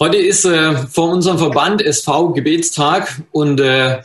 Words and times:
Heute 0.00 0.18
ist 0.18 0.44
äh, 0.44 0.76
vor 0.76 1.10
unserem 1.10 1.38
Verband 1.38 1.82
SV 1.82 2.32
Gebetstag 2.32 3.20
und 3.32 3.58
äh, 3.58 4.00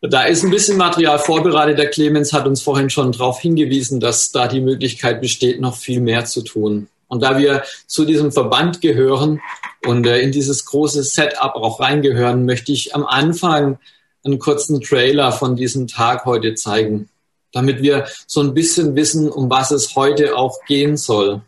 da 0.00 0.22
ist 0.22 0.44
ein 0.44 0.50
bisschen 0.50 0.76
Material 0.76 1.18
vorbereitet. 1.18 1.76
Der 1.76 1.90
Clemens 1.90 2.32
hat 2.32 2.46
uns 2.46 2.62
vorhin 2.62 2.88
schon 2.88 3.10
darauf 3.10 3.40
hingewiesen, 3.40 3.98
dass 3.98 4.30
da 4.30 4.46
die 4.46 4.60
Möglichkeit 4.60 5.20
besteht, 5.20 5.60
noch 5.60 5.76
viel 5.76 6.00
mehr 6.00 6.24
zu 6.24 6.42
tun. 6.42 6.86
Und 7.08 7.24
da 7.24 7.36
wir 7.36 7.64
zu 7.88 8.04
diesem 8.04 8.30
Verband 8.30 8.80
gehören 8.80 9.40
und 9.84 10.06
äh, 10.06 10.20
in 10.20 10.30
dieses 10.30 10.66
große 10.66 11.02
Setup 11.02 11.56
auch 11.56 11.80
reingehören, 11.80 12.46
möchte 12.46 12.70
ich 12.70 12.94
am 12.94 13.04
Anfang 13.04 13.80
einen 14.22 14.38
kurzen 14.38 14.82
Trailer 14.82 15.32
von 15.32 15.56
diesem 15.56 15.88
Tag 15.88 16.26
heute 16.26 16.54
zeigen, 16.54 17.08
damit 17.50 17.82
wir 17.82 18.06
so 18.28 18.40
ein 18.40 18.54
bisschen 18.54 18.94
wissen, 18.94 19.28
um 19.28 19.50
was 19.50 19.72
es 19.72 19.96
heute 19.96 20.36
auch 20.36 20.64
gehen 20.64 20.96
soll. 20.96 21.40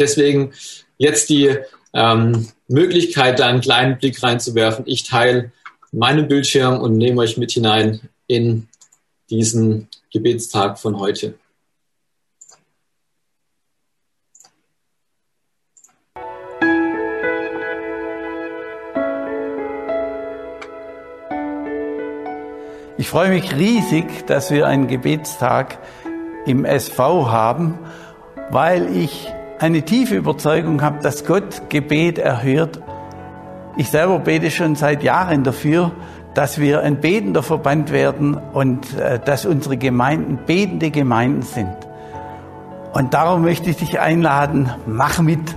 Deswegen 0.00 0.54
jetzt 0.98 1.28
die 1.28 1.56
ähm, 1.92 2.48
Möglichkeit, 2.68 3.38
da 3.38 3.46
einen 3.46 3.60
kleinen 3.60 3.98
Blick 3.98 4.22
reinzuwerfen. 4.22 4.84
Ich 4.86 5.04
teile 5.04 5.52
meinen 5.92 6.28
Bildschirm 6.28 6.80
und 6.80 6.96
nehme 6.96 7.20
euch 7.20 7.36
mit 7.36 7.52
hinein 7.52 8.00
in 8.26 8.68
diesen 9.30 9.88
Gebetstag 10.12 10.78
von 10.78 10.98
heute. 10.98 11.34
Ich 22.98 23.08
freue 23.08 23.30
mich 23.30 23.56
riesig, 23.56 24.26
dass 24.26 24.50
wir 24.50 24.66
einen 24.66 24.86
Gebetstag 24.86 25.78
im 26.46 26.64
SV 26.64 27.30
haben, 27.30 27.78
weil 28.50 28.96
ich 28.96 29.28
eine 29.62 29.82
tiefe 29.82 30.16
Überzeugung 30.16 30.82
habe, 30.82 30.98
dass 31.02 31.24
Gott 31.24 31.70
Gebet 31.70 32.18
erhört. 32.18 32.82
Ich 33.76 33.90
selber 33.90 34.18
bete 34.18 34.50
schon 34.50 34.74
seit 34.74 35.04
Jahren 35.04 35.44
dafür, 35.44 35.92
dass 36.34 36.58
wir 36.58 36.80
ein 36.82 37.00
betender 37.00 37.44
Verband 37.44 37.92
werden 37.92 38.36
und 38.52 38.98
äh, 38.98 39.20
dass 39.20 39.46
unsere 39.46 39.76
Gemeinden 39.76 40.40
betende 40.46 40.90
Gemeinden 40.90 41.42
sind. 41.42 41.76
Und 42.92 43.14
darum 43.14 43.42
möchte 43.42 43.70
ich 43.70 43.76
dich 43.76 44.00
einladen, 44.00 44.70
mach 44.86 45.20
mit. 45.20 45.54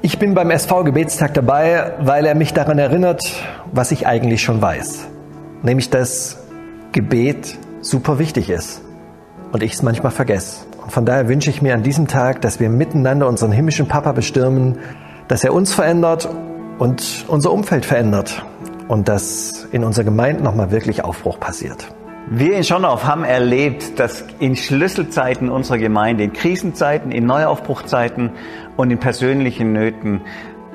Ich 0.00 0.18
bin 0.18 0.34
beim 0.34 0.50
SV 0.50 0.84
Gebetstag 0.84 1.34
dabei, 1.34 1.92
weil 2.00 2.24
er 2.24 2.34
mich 2.34 2.54
daran 2.54 2.78
erinnert, 2.78 3.22
was 3.70 3.90
ich 3.90 4.06
eigentlich 4.06 4.42
schon 4.42 4.62
weiß. 4.62 5.06
Nämlich, 5.62 5.90
dass 5.90 6.38
Gebet 6.92 7.58
super 7.82 8.18
wichtig 8.18 8.48
ist 8.48 8.80
und 9.52 9.62
ich 9.62 9.74
es 9.74 9.82
manchmal 9.82 10.12
vergesse. 10.12 10.73
Und 10.84 10.90
von 10.90 11.06
daher 11.06 11.28
wünsche 11.28 11.48
ich 11.48 11.62
mir 11.62 11.72
an 11.72 11.82
diesem 11.82 12.08
Tag, 12.08 12.42
dass 12.42 12.60
wir 12.60 12.68
miteinander 12.68 13.26
unseren 13.26 13.52
himmlischen 13.52 13.88
Papa 13.88 14.12
bestürmen, 14.12 14.78
dass 15.28 15.42
er 15.42 15.54
uns 15.54 15.72
verändert 15.72 16.28
und 16.78 17.24
unser 17.26 17.52
Umfeld 17.52 17.86
verändert 17.86 18.44
und 18.88 19.08
dass 19.08 19.66
in 19.72 19.82
unserer 19.82 20.04
Gemeinde 20.04 20.44
nochmal 20.44 20.70
wirklich 20.70 21.02
Aufbruch 21.02 21.40
passiert. 21.40 21.88
Wir 22.28 22.54
in 22.54 22.64
Schonau 22.64 23.02
haben 23.02 23.24
erlebt, 23.24 23.98
dass 23.98 24.26
in 24.40 24.56
Schlüsselzeiten 24.56 25.48
unserer 25.48 25.78
Gemeinde, 25.78 26.24
in 26.24 26.34
Krisenzeiten, 26.34 27.12
in 27.12 27.24
Neuaufbruchzeiten 27.24 28.30
und 28.76 28.90
in 28.90 28.98
persönlichen 28.98 29.72
Nöten 29.72 30.20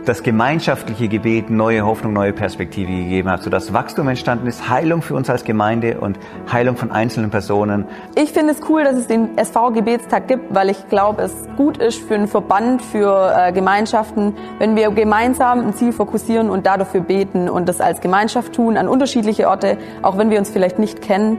das 0.09 0.23
gemeinschaftliche 0.23 1.07
Gebet 1.07 1.51
neue 1.51 1.85
Hoffnung, 1.85 2.13
neue 2.13 2.33
Perspektive 2.33 2.91
gegeben 2.91 3.29
hat, 3.29 3.43
sodass 3.43 3.73
Wachstum 3.73 4.07
entstanden 4.07 4.47
ist, 4.47 4.67
Heilung 4.67 5.03
für 5.03 5.13
uns 5.13 5.29
als 5.29 5.43
Gemeinde 5.43 5.99
und 5.99 6.17
Heilung 6.51 6.77
von 6.77 6.91
einzelnen 6.91 7.29
Personen. 7.29 7.85
Ich 8.15 8.31
finde 8.31 8.53
es 8.53 8.59
cool, 8.67 8.83
dass 8.83 8.95
es 8.95 9.05
den 9.05 9.37
SV-Gebetstag 9.37 10.27
gibt, 10.27 10.55
weil 10.55 10.71
ich 10.71 10.87
glaube, 10.87 11.21
es 11.21 11.33
gut 11.57 11.77
ist 11.77 12.01
für 12.01 12.15
einen 12.15 12.27
Verband, 12.27 12.81
für 12.81 13.35
äh, 13.37 13.51
Gemeinschaften, 13.51 14.33
wenn 14.57 14.75
wir 14.75 14.89
gemeinsam 14.89 15.59
ein 15.59 15.73
Ziel 15.75 15.93
fokussieren 15.93 16.49
und 16.49 16.65
dafür 16.65 17.01
beten 17.01 17.47
und 17.47 17.69
das 17.69 17.79
als 17.79 18.01
Gemeinschaft 18.01 18.53
tun, 18.53 18.77
an 18.77 18.87
unterschiedliche 18.87 19.47
Orte, 19.47 19.77
auch 20.01 20.17
wenn 20.17 20.31
wir 20.31 20.39
uns 20.39 20.49
vielleicht 20.49 20.79
nicht 20.79 21.03
kennen. 21.03 21.37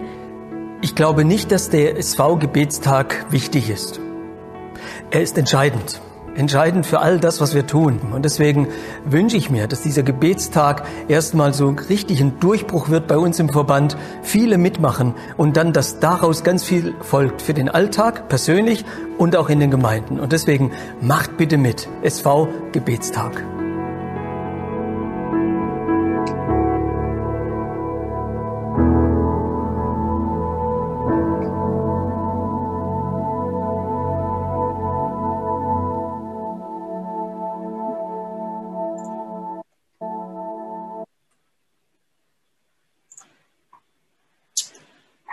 Ich 0.80 0.94
glaube 0.94 1.24
nicht, 1.24 1.50
dass 1.50 1.70
der 1.70 1.98
SV-Gebetstag 1.98 3.26
wichtig 3.30 3.68
ist. 3.68 3.98
Er 5.10 5.22
ist 5.22 5.36
entscheidend 5.36 6.00
entscheidend 6.34 6.86
für 6.86 7.00
all 7.00 7.18
das, 7.18 7.40
was 7.40 7.54
wir 7.54 7.66
tun. 7.66 8.00
Und 8.12 8.24
deswegen 8.24 8.68
wünsche 9.04 9.36
ich 9.36 9.50
mir, 9.50 9.66
dass 9.66 9.82
dieser 9.82 10.02
Gebetstag 10.02 10.84
erstmal 11.08 11.54
so 11.54 11.74
richtig 11.88 12.20
ein 12.20 12.38
Durchbruch 12.40 12.88
wird 12.88 13.06
bei 13.06 13.18
uns 13.18 13.38
im 13.38 13.48
Verband, 13.48 13.96
viele 14.22 14.58
mitmachen 14.58 15.14
und 15.36 15.56
dann, 15.56 15.72
dass 15.72 16.00
daraus 16.00 16.44
ganz 16.44 16.64
viel 16.64 16.94
folgt 17.00 17.42
für 17.42 17.54
den 17.54 17.68
Alltag 17.68 18.28
persönlich 18.28 18.84
und 19.18 19.36
auch 19.36 19.48
in 19.48 19.60
den 19.60 19.70
Gemeinden. 19.70 20.18
Und 20.20 20.32
deswegen 20.32 20.72
macht 21.00 21.36
bitte 21.36 21.58
mit. 21.58 21.88
SV 22.02 22.48
Gebetstag. 22.72 23.59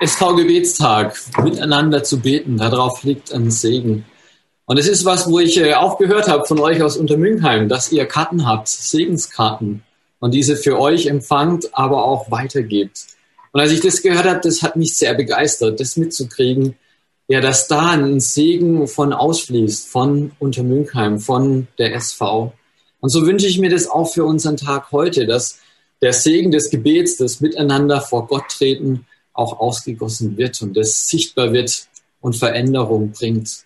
SV-Gebetstag, 0.08 1.20
miteinander 1.44 2.02
zu 2.02 2.22
beten, 2.22 2.58
darauf 2.58 3.04
liegt 3.04 3.34
ein 3.34 3.52
Segen. 3.52 4.06
Und 4.66 4.78
es 4.78 4.88
ist 4.88 5.04
was, 5.04 5.30
wo 5.30 5.40
ich 5.40 5.58
äh, 5.58 5.74
auch 5.74 5.98
gehört 5.98 6.30
habe 6.30 6.46
von 6.46 6.60
euch 6.60 6.82
aus 6.82 6.96
Untermünkheim, 6.96 7.68
dass 7.68 7.92
ihr 7.92 8.06
Karten 8.06 8.46
habt, 8.46 8.70
Segenskarten, 8.70 9.84
und 10.20 10.34
diese 10.34 10.56
für 10.56 10.80
euch 10.80 11.08
empfangt, 11.08 11.70
aber 11.74 12.06
auch 12.06 12.32
weitergebt. 12.32 13.06
Und 13.52 13.60
als 13.60 13.72
ich 13.72 13.82
das 13.82 14.02
gehört 14.02 14.26
habe, 14.26 14.40
das 14.42 14.64
hat 14.64 14.78
mich 14.78 14.96
sehr 14.96 15.14
begeistert, 15.14 15.80
das 15.80 15.98
mitzukriegen, 15.98 16.76
ja, 17.28 17.42
dass 17.42 17.68
da 17.68 17.92
ein 17.92 18.22
Segen 18.22 18.88
von 18.88 19.12
ausfließt, 19.12 19.90
von 19.90 20.32
Untermünkheim, 20.40 21.20
von 21.20 21.68
der 21.78 21.94
SV. 21.94 22.54
Und 23.02 23.10
so 23.10 23.26
wünsche 23.26 23.48
ich 23.48 23.60
mir 23.60 23.70
das 23.70 23.90
auch 23.90 24.12
für 24.12 24.24
unseren 24.24 24.56
Tag 24.56 24.94
heute, 24.94 25.28
dass 25.28 25.60
der 26.02 26.14
Segen 26.14 26.52
des 26.52 26.70
Gebets, 26.70 27.18
das 27.18 27.42
Miteinander 27.42 28.00
vor 28.00 28.28
Gott 28.28 28.46
treten, 28.50 29.06
auch 29.38 29.60
ausgegossen 29.60 30.36
wird 30.36 30.62
und 30.62 30.76
es 30.78 31.08
sichtbar 31.08 31.54
wird 31.54 31.88
und 32.22 32.36
Veränderung 32.36 33.12
bringt. 33.12 33.64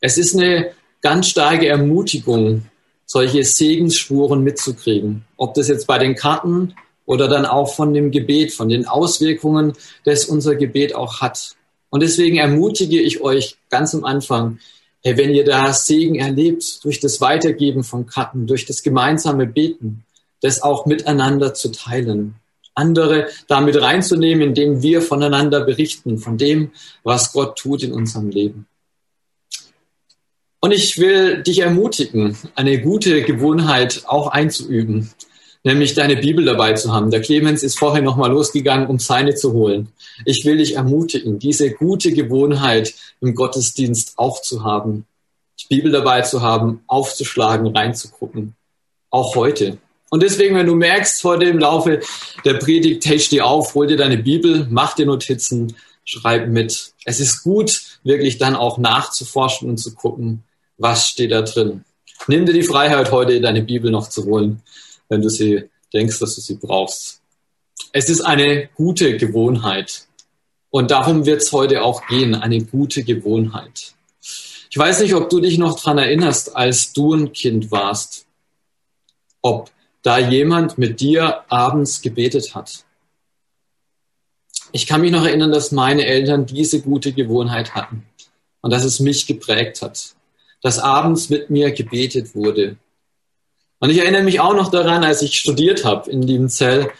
Es 0.00 0.16
ist 0.16 0.34
eine 0.34 0.70
ganz 1.02 1.28
starke 1.28 1.68
Ermutigung, 1.68 2.62
solche 3.04 3.44
Segensspuren 3.44 4.42
mitzukriegen. 4.42 5.24
Ob 5.36 5.54
das 5.54 5.68
jetzt 5.68 5.86
bei 5.86 5.98
den 5.98 6.14
Karten 6.14 6.74
oder 7.04 7.28
dann 7.28 7.44
auch 7.44 7.72
von 7.74 7.92
dem 7.92 8.10
Gebet, 8.10 8.52
von 8.52 8.68
den 8.68 8.86
Auswirkungen, 8.86 9.74
das 10.04 10.24
unser 10.24 10.56
Gebet 10.56 10.94
auch 10.94 11.20
hat. 11.20 11.54
Und 11.90 12.02
deswegen 12.02 12.38
ermutige 12.38 13.00
ich 13.00 13.20
euch 13.20 13.56
ganz 13.68 13.94
am 13.94 14.04
Anfang, 14.04 14.58
hey, 15.04 15.16
wenn 15.16 15.30
ihr 15.30 15.44
da 15.44 15.72
Segen 15.72 16.16
erlebt, 16.16 16.84
durch 16.84 17.00
das 17.00 17.20
Weitergeben 17.20 17.84
von 17.84 18.06
Karten, 18.06 18.46
durch 18.46 18.64
das 18.64 18.82
gemeinsame 18.82 19.46
Beten, 19.46 20.04
das 20.40 20.62
auch 20.62 20.86
miteinander 20.86 21.54
zu 21.54 21.70
teilen 21.70 22.34
andere 22.76 23.28
damit 23.48 23.80
reinzunehmen, 23.80 24.48
indem 24.48 24.82
wir 24.82 25.02
voneinander 25.02 25.64
berichten, 25.64 26.18
von 26.18 26.38
dem, 26.38 26.70
was 27.02 27.32
Gott 27.32 27.58
tut 27.58 27.82
in 27.82 27.92
unserem 27.92 28.30
Leben. 28.30 28.66
Und 30.60 30.72
ich 30.72 30.98
will 30.98 31.42
dich 31.42 31.60
ermutigen, 31.60 32.36
eine 32.54 32.80
gute 32.80 33.22
Gewohnheit 33.22 34.02
auch 34.06 34.28
einzuüben, 34.28 35.10
nämlich 35.64 35.94
deine 35.94 36.16
Bibel 36.16 36.44
dabei 36.44 36.72
zu 36.72 36.92
haben. 36.92 37.10
Der 37.10 37.20
Clemens 37.20 37.62
ist 37.62 37.78
vorher 37.78 38.02
nochmal 38.02 38.30
losgegangen, 38.30 38.88
um 38.88 38.98
seine 38.98 39.34
zu 39.34 39.52
holen. 39.52 39.88
Ich 40.24 40.44
will 40.44 40.58
dich 40.58 40.76
ermutigen, 40.76 41.38
diese 41.38 41.70
gute 41.72 42.12
Gewohnheit 42.12 42.94
im 43.20 43.34
Gottesdienst 43.34 44.14
auch 44.16 44.42
zu 44.42 44.64
haben, 44.64 45.06
die 45.60 45.74
Bibel 45.76 45.90
dabei 45.90 46.22
zu 46.22 46.42
haben, 46.42 46.82
aufzuschlagen, 46.86 47.66
reinzugucken. 47.68 48.54
Auch 49.10 49.34
heute. 49.34 49.78
Und 50.10 50.22
deswegen, 50.22 50.54
wenn 50.54 50.66
du 50.66 50.74
merkst 50.74 51.20
vor 51.20 51.38
dem 51.38 51.58
Laufe 51.58 52.00
der 52.44 52.54
Predigt, 52.54 53.04
hey, 53.06 53.18
steh 53.18 53.40
auf, 53.40 53.74
hol 53.74 53.86
dir 53.86 53.96
deine 53.96 54.18
Bibel, 54.18 54.66
mach 54.70 54.94
dir 54.94 55.06
Notizen, 55.06 55.76
schreib 56.04 56.48
mit. 56.48 56.92
Es 57.04 57.20
ist 57.20 57.42
gut, 57.42 57.98
wirklich 58.04 58.38
dann 58.38 58.54
auch 58.54 58.78
nachzuforschen 58.78 59.68
und 59.68 59.78
zu 59.78 59.94
gucken, 59.94 60.44
was 60.78 61.08
steht 61.08 61.32
da 61.32 61.42
drin. 61.42 61.84
Nimm 62.28 62.46
dir 62.46 62.52
die 62.52 62.62
Freiheit, 62.62 63.10
heute 63.10 63.40
deine 63.40 63.62
Bibel 63.62 63.90
noch 63.90 64.08
zu 64.08 64.24
holen, 64.24 64.62
wenn 65.08 65.22
du 65.22 65.28
sie 65.28 65.64
denkst, 65.92 66.18
dass 66.18 66.36
du 66.36 66.40
sie 66.40 66.54
brauchst. 66.54 67.20
Es 67.92 68.08
ist 68.08 68.20
eine 68.20 68.68
gute 68.74 69.16
Gewohnheit. 69.16 70.06
Und 70.70 70.90
darum 70.90 71.26
wird 71.26 71.42
es 71.42 71.52
heute 71.52 71.82
auch 71.82 72.06
gehen, 72.06 72.34
eine 72.34 72.62
gute 72.62 73.02
Gewohnheit. 73.02 73.94
Ich 74.70 74.76
weiß 74.76 75.00
nicht, 75.00 75.14
ob 75.14 75.30
du 75.30 75.40
dich 75.40 75.58
noch 75.58 75.80
dran 75.80 75.98
erinnerst, 75.98 76.54
als 76.54 76.92
du 76.92 77.14
ein 77.14 77.32
Kind 77.32 77.70
warst. 77.70 78.26
Ob 79.40 79.70
da 80.06 80.20
jemand 80.20 80.78
mit 80.78 81.00
dir 81.00 81.42
abends 81.48 82.00
gebetet 82.00 82.54
hat. 82.54 82.84
Ich 84.70 84.86
kann 84.86 85.00
mich 85.00 85.10
noch 85.10 85.24
erinnern, 85.24 85.50
dass 85.50 85.72
meine 85.72 86.06
Eltern 86.06 86.46
diese 86.46 86.80
gute 86.80 87.12
Gewohnheit 87.12 87.74
hatten 87.74 88.06
und 88.60 88.72
dass 88.72 88.84
es 88.84 89.00
mich 89.00 89.26
geprägt 89.26 89.82
hat, 89.82 90.14
dass 90.62 90.78
abends 90.78 91.28
mit 91.28 91.50
mir 91.50 91.72
gebetet 91.72 92.36
wurde. 92.36 92.76
Und 93.80 93.90
ich 93.90 93.98
erinnere 93.98 94.22
mich 94.22 94.38
auch 94.38 94.54
noch 94.54 94.70
daran, 94.70 95.02
als 95.02 95.22
ich 95.22 95.40
studiert 95.40 95.84
habe 95.84 96.08
in 96.08 96.22
Liebenzell 96.22 96.92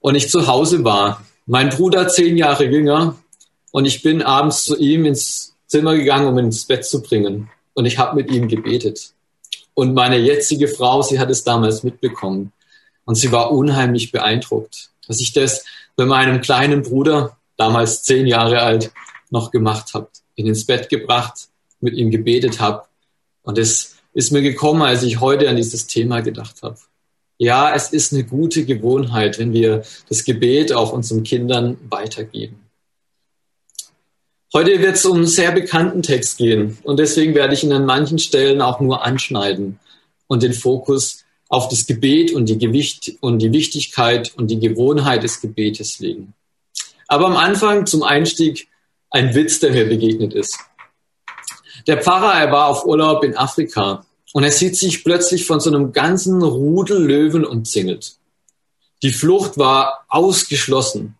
und 0.00 0.14
ich 0.14 0.30
zu 0.30 0.46
Hause 0.46 0.84
war. 0.84 1.22
Mein 1.44 1.68
Bruder 1.68 2.08
zehn 2.08 2.38
Jahre 2.38 2.64
jünger 2.64 3.14
und 3.72 3.84
ich 3.84 4.00
bin 4.00 4.22
abends 4.22 4.64
zu 4.64 4.78
ihm 4.78 5.04
ins 5.04 5.54
Zimmer 5.66 5.96
gegangen, 5.96 6.28
um 6.28 6.38
ihn 6.38 6.46
ins 6.46 6.64
Bett 6.64 6.86
zu 6.86 7.02
bringen. 7.02 7.50
Und 7.74 7.84
ich 7.84 7.98
habe 7.98 8.16
mit 8.16 8.30
ihm 8.30 8.48
gebetet. 8.48 9.12
Und 9.78 9.94
meine 9.94 10.18
jetzige 10.18 10.66
Frau, 10.66 11.02
sie 11.02 11.20
hat 11.20 11.30
es 11.30 11.44
damals 11.44 11.84
mitbekommen. 11.84 12.52
Und 13.04 13.14
sie 13.14 13.30
war 13.30 13.52
unheimlich 13.52 14.10
beeindruckt, 14.10 14.90
dass 15.06 15.20
ich 15.20 15.32
das 15.32 15.64
bei 15.94 16.04
meinem 16.04 16.40
kleinen 16.40 16.82
Bruder, 16.82 17.36
damals 17.56 18.02
zehn 18.02 18.26
Jahre 18.26 18.60
alt, 18.60 18.90
noch 19.30 19.52
gemacht 19.52 19.94
habe. 19.94 20.08
Ihn 20.34 20.48
ins 20.48 20.66
Bett 20.66 20.88
gebracht, 20.88 21.46
mit 21.78 21.94
ihm 21.94 22.10
gebetet 22.10 22.58
habe. 22.58 22.86
Und 23.42 23.56
es 23.56 23.98
ist 24.14 24.32
mir 24.32 24.42
gekommen, 24.42 24.82
als 24.82 25.04
ich 25.04 25.20
heute 25.20 25.48
an 25.48 25.54
dieses 25.54 25.86
Thema 25.86 26.22
gedacht 26.22 26.56
habe. 26.64 26.78
Ja, 27.36 27.72
es 27.72 27.92
ist 27.92 28.12
eine 28.12 28.24
gute 28.24 28.64
Gewohnheit, 28.64 29.38
wenn 29.38 29.52
wir 29.52 29.84
das 30.08 30.24
Gebet 30.24 30.72
auch 30.72 30.92
unseren 30.92 31.22
Kindern 31.22 31.78
weitergeben. 31.88 32.67
Heute 34.54 34.80
wird 34.80 34.96
es 34.96 35.04
um 35.04 35.18
einen 35.18 35.26
sehr 35.26 35.52
bekannten 35.52 36.02
Text 36.02 36.38
gehen 36.38 36.78
und 36.82 36.98
deswegen 36.98 37.34
werde 37.34 37.52
ich 37.52 37.64
ihn 37.64 37.72
an 37.72 37.84
manchen 37.84 38.18
Stellen 38.18 38.62
auch 38.62 38.80
nur 38.80 39.04
anschneiden 39.04 39.78
und 40.26 40.42
den 40.42 40.54
Fokus 40.54 41.24
auf 41.50 41.68
das 41.68 41.84
Gebet 41.84 42.32
und 42.32 42.46
die 42.46 42.56
Gewicht 42.56 43.12
und 43.20 43.40
die 43.40 43.52
Wichtigkeit 43.52 44.32
und 44.36 44.46
die 44.50 44.58
Gewohnheit 44.58 45.22
des 45.22 45.42
Gebetes 45.42 45.98
legen. 45.98 46.32
Aber 47.08 47.26
am 47.26 47.36
Anfang 47.36 47.84
zum 47.84 48.02
Einstieg 48.02 48.68
ein 49.10 49.34
Witz, 49.34 49.60
der 49.60 49.72
mir 49.72 49.86
begegnet 49.86 50.32
ist. 50.32 50.58
Der 51.86 52.00
Pfarrer, 52.00 52.40
er 52.40 52.50
war 52.50 52.68
auf 52.68 52.86
Urlaub 52.86 53.24
in 53.24 53.36
Afrika 53.36 54.06
und 54.32 54.44
er 54.44 54.52
sieht 54.52 54.76
sich 54.76 55.04
plötzlich 55.04 55.44
von 55.44 55.60
so 55.60 55.68
einem 55.68 55.92
ganzen 55.92 56.42
Rudel 56.42 57.04
Löwen 57.04 57.44
umzingelt. 57.44 58.16
Die 59.02 59.12
Flucht 59.12 59.58
war 59.58 60.06
ausgeschlossen. 60.08 61.17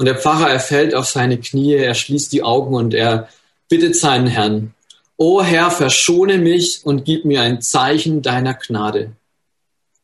Und 0.00 0.06
der 0.06 0.16
Pfarrer, 0.16 0.48
er 0.48 0.60
fällt 0.60 0.94
auf 0.94 1.04
seine 1.04 1.38
Knie, 1.38 1.74
er 1.74 1.92
schließt 1.92 2.32
die 2.32 2.42
Augen 2.42 2.74
und 2.74 2.94
er 2.94 3.28
bittet 3.68 3.94
seinen 3.94 4.28
Herrn, 4.28 4.72
O 5.18 5.42
Herr, 5.42 5.70
verschone 5.70 6.38
mich 6.38 6.80
und 6.84 7.04
gib 7.04 7.26
mir 7.26 7.42
ein 7.42 7.60
Zeichen 7.60 8.22
deiner 8.22 8.54
Gnade. 8.54 9.12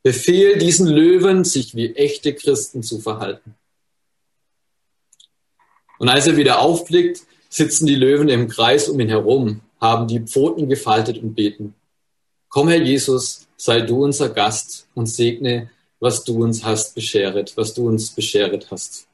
Befehl 0.03 0.59
diesen 0.59 0.87
Löwen, 0.87 1.45
sich 1.45 1.75
wie 1.75 1.95
echte 1.95 2.35
Christen 2.35 2.83
zu 2.83 2.99
verhalten. 2.99 3.55
Und 5.99 6.11
als 6.11 6.27
er 6.27 6.37
wieder 6.37 6.59
aufblickt, 6.59 7.23
sitzen 7.49 7.87
die 7.87 7.95
Löwen 7.95 8.29
im 8.29 8.49
Kreis 8.49 8.91
um 8.91 9.01
ihn 9.01 9.09
herum, 9.09 9.63
haben 9.81 10.09
die 10.09 10.21
Pfoten 10.21 10.69
gefaltet 10.69 11.17
und 11.23 11.35
beten. 11.35 11.75
Komm, 12.51 12.69
Herr 12.69 12.83
Jesus, 12.83 13.47
sei 13.57 13.81
du 13.81 14.05
unser 14.05 14.29
Gast 14.29 14.89
und 14.95 15.07
segne, 15.07 15.71
was 16.01 16.23
du 16.23 16.45
uns 16.45 16.63
hast 16.63 16.95
bescheret, 16.95 17.57
was 17.57 17.73
du 17.73 17.89
uns 17.89 18.11
bescheret 18.11 18.71
hast. 18.71 19.06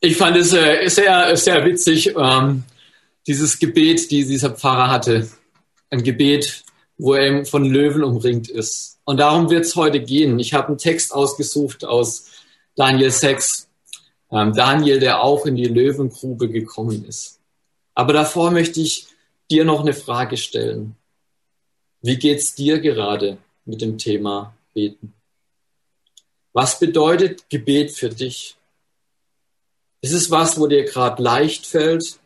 Ich 0.00 0.16
fand 0.16 0.36
es 0.36 0.52
äh, 0.52 0.86
sehr, 0.88 1.36
sehr 1.36 1.64
witzig, 1.64 2.14
ähm, 2.16 2.62
dieses 3.26 3.58
Gebet, 3.58 4.10
die 4.12 4.24
dieser 4.24 4.50
Pfarrer 4.50 4.90
hatte. 4.90 5.28
Ein 5.90 6.04
Gebet, 6.04 6.62
wo 6.98 7.14
er 7.14 7.44
von 7.44 7.64
Löwen 7.64 8.04
umringt 8.04 8.48
ist. 8.48 9.00
Und 9.04 9.18
darum 9.18 9.50
wird 9.50 9.64
es 9.64 9.74
heute 9.74 10.00
gehen. 10.00 10.38
Ich 10.38 10.54
habe 10.54 10.68
einen 10.68 10.78
Text 10.78 11.12
ausgesucht 11.12 11.84
aus 11.84 12.30
Daniel 12.76 13.10
6. 13.10 13.68
Ähm, 14.30 14.52
Daniel, 14.52 15.00
der 15.00 15.20
auch 15.20 15.46
in 15.46 15.56
die 15.56 15.64
Löwengrube 15.64 16.48
gekommen 16.48 17.04
ist. 17.04 17.40
Aber 17.94 18.12
davor 18.12 18.52
möchte 18.52 18.80
ich 18.80 19.08
dir 19.50 19.64
noch 19.64 19.80
eine 19.80 19.94
Frage 19.94 20.36
stellen. 20.36 20.94
Wie 22.02 22.18
geht's 22.18 22.54
dir 22.54 22.78
gerade 22.78 23.38
mit 23.64 23.80
dem 23.80 23.98
Thema 23.98 24.54
Beten? 24.74 25.12
Was 26.52 26.78
bedeutet 26.78 27.50
Gebet 27.50 27.90
für 27.90 28.10
dich? 28.10 28.57
Ist 30.00 30.12
es 30.12 30.30
was, 30.30 30.58
wo 30.58 30.66
dir 30.66 30.84
gerade 30.84 31.22
leicht 31.22 31.66
fällt? 31.66 32.18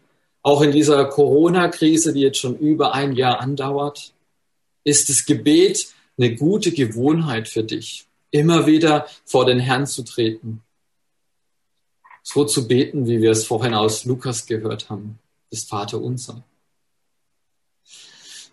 Auch 0.43 0.61
in 0.63 0.73
dieser 0.73 1.05
Corona-Krise, 1.07 2.13
die 2.13 2.21
jetzt 2.21 2.39
schon 2.39 2.59
über 2.59 2.95
ein 2.95 3.13
Jahr 3.13 3.41
andauert? 3.41 4.13
Ist 4.85 5.09
das 5.09 5.25
Gebet 5.25 5.89
eine 6.19 6.35
gute 6.35 6.73
Gewohnheit 6.73 7.49
für 7.49 7.63
dich, 7.63 8.07
immer 8.31 8.67
wieder 8.67 9.07
vor 9.25 9.47
den 9.47 9.61
Herrn 9.61 9.87
zu 9.87 10.03
treten? 10.03 10.63
So 12.23 12.45
zu 12.45 12.69
beten, 12.69 13.07
wie 13.07 13.23
wir 13.23 13.31
es 13.31 13.45
vorhin 13.45 13.75
aus 13.75 14.05
Lukas 14.05 14.47
gehört 14.47 14.91
haben, 14.91 15.19
das 15.51 15.65
Vater 15.65 16.01
unser. 16.01 16.45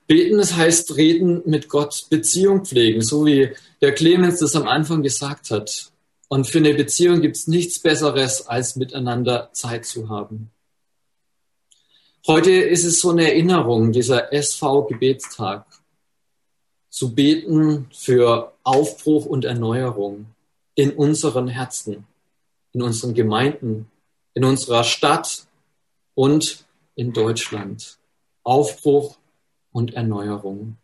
Beten, 0.07 0.39
das 0.39 0.56
heißt 0.56 0.95
reden 0.98 1.44
mit 1.45 1.69
Gott, 1.69 2.07
Beziehung 2.10 2.65
pflegen, 2.65 3.01
so 3.01 3.27
wie 3.27 3.51
der 3.80 3.94
Clemens 3.94 4.39
das 4.39 4.56
am 4.56 4.68
Anfang 4.68 5.04
gesagt 5.04 5.51
hat. 5.51 5.92
Und 6.30 6.46
für 6.46 6.60
eine 6.60 6.76
Beziehung 6.76 7.22
gibt 7.22 7.36
es 7.36 7.48
nichts 7.48 7.80
Besseres, 7.80 8.48
als 8.48 8.76
miteinander 8.76 9.50
Zeit 9.52 9.86
zu 9.86 10.10
haben. 10.10 10.52
Heute 12.28 12.52
ist 12.52 12.84
es 12.84 13.02
so 13.02 13.10
eine 13.10 13.24
Erinnerung, 13.24 13.92
dieser 13.92 14.31
SV-Gebetstag, 14.31 15.66
zu 16.92 17.16
beten 17.16 17.88
für 17.92 18.54
Aufbruch 18.64 19.26
und 19.26 19.46
Erneuerung 19.46 20.28
in 20.76 20.92
unseren 20.92 21.48
Herzen, 21.48 22.06
in 22.74 22.84
unseren 22.84 23.16
Gemeinden, 23.16 23.90
in 24.36 24.44
unserer 24.44 24.84
Stadt 24.84 25.48
und 26.14 26.64
in 26.96 27.12
Deutschland. 27.12 27.98
Aufbruch 28.44 29.18
und 29.72 29.96
Erneuerung. 29.96 30.78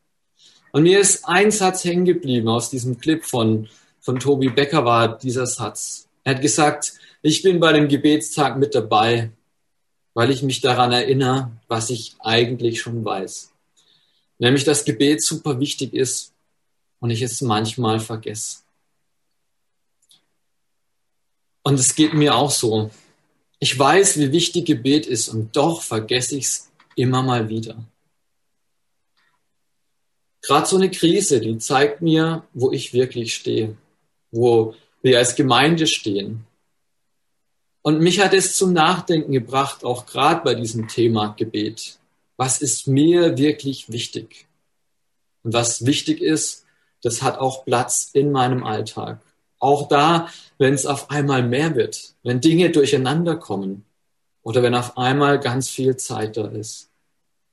Und 0.71 0.83
mir 0.83 1.00
ist 1.00 1.25
ein 1.27 1.51
Satz 1.51 1.83
hängen 1.83 2.06
geblieben 2.06 2.48
aus 2.48 2.69
diesem 2.69 2.98
Clip 3.00 3.24
von, 3.24 3.69
von 4.05 4.19
Tobi 4.19 4.49
Becker 4.49 4.85
war 4.85 5.17
dieser 5.17 5.47
Satz. 5.47 6.07
Er 6.23 6.35
hat 6.35 6.41
gesagt, 6.41 6.93
ich 7.23 7.41
bin 7.41 7.59
bei 7.59 7.73
dem 7.73 7.87
Gebetstag 7.87 8.55
mit 8.55 8.75
dabei, 8.75 9.31
weil 10.13 10.29
ich 10.29 10.43
mich 10.43 10.61
daran 10.61 10.91
erinnere, 10.91 11.51
was 11.67 11.89
ich 11.89 12.15
eigentlich 12.19 12.79
schon 12.79 13.03
weiß. 13.03 13.51
Nämlich, 14.37 14.63
dass 14.63 14.85
Gebet 14.85 15.23
super 15.23 15.59
wichtig 15.59 15.91
ist 15.95 16.33
und 16.99 17.09
ich 17.09 17.23
es 17.23 17.41
manchmal 17.41 17.99
vergesse. 17.99 18.59
Und 21.63 21.79
es 21.79 21.95
geht 21.95 22.13
mir 22.13 22.35
auch 22.35 22.51
so. 22.51 22.91
Ich 23.57 23.77
weiß, 23.77 24.19
wie 24.19 24.31
wichtig 24.31 24.67
Gebet 24.67 25.07
ist 25.07 25.29
und 25.29 25.55
doch 25.55 25.81
vergesse 25.81 26.37
ich 26.37 26.45
es 26.45 26.71
immer 26.95 27.23
mal 27.23 27.49
wieder. 27.49 27.83
Gerade 30.43 30.67
so 30.67 30.75
eine 30.75 30.91
Krise, 30.91 31.41
die 31.41 31.57
zeigt 31.57 32.03
mir, 32.03 32.43
wo 32.53 32.71
ich 32.71 32.93
wirklich 32.93 33.33
stehe, 33.33 33.75
wo 34.36 34.75
wir 35.01 35.18
als 35.18 35.36
Gemeinde 35.36 35.88
stehen. 35.88 36.46
Und 37.82 38.01
mich 38.01 38.20
hat 38.20 38.34
es 38.34 38.56
zum 38.58 38.74
Nachdenken 38.74 39.32
gebracht, 39.32 39.84
auch 39.84 40.06
gerade 40.06 40.42
bei 40.44 40.56
diesem 40.56 40.88
Thema 40.88 41.36
Gebet. 41.38 42.00
Was 42.36 42.62
ist 42.62 42.88
mir 42.88 43.38
wirklich 43.38 43.92
wichtig? 43.92 44.48
Und 45.44 45.54
was 45.54 45.86
wichtig 45.86 46.22
ist, 46.22 46.65
das 47.01 47.22
hat 47.22 47.38
auch 47.38 47.65
Platz 47.65 48.10
in 48.13 48.32
meinem 48.32 48.63
Alltag. 48.63 49.22
Auch 49.60 49.88
da, 49.88 50.30
wenn 50.58 50.74
es 50.74 50.86
auf 50.86 51.12
einmal 51.12 51.44
mehr 51.44 51.75
wird, 51.75 52.15
wenn 52.24 52.42
Dinge 52.42 52.72
durcheinander 52.72 53.36
kommen 53.36 53.86
oder 54.42 54.63
wenn 54.63 54.75
auf 54.75 54.98
einmal 54.98 55.39
ganz 55.39 55.70
viel 55.70 55.96
Zeit 55.98 56.36
da 56.36 56.48
ist. 56.48 56.89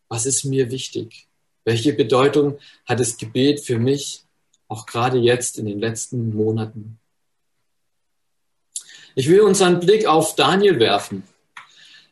Was 0.09 0.27
ist 0.27 0.45
mir 0.45 0.71
wichig? 0.71 1.29
Welche 1.65 1.93
Bedeutung 1.93 2.59
hat 2.87 2.99
das 2.99 3.19
Gebet 3.19 3.61
für 3.61 3.79
mich, 3.79 4.25
auch 4.73 4.87
gerade 4.87 5.19
jetzt 5.19 5.59
in 5.59 5.67
den 5.67 5.79
letzten 5.79 6.35
Monaten? 6.35 6.99
Ich 9.15 9.29
will 9.29 9.43
unseren 9.43 9.79
Blick 9.81 10.07
auf 10.07 10.35
Daniel 10.35 10.81
werfen. 10.81 11.25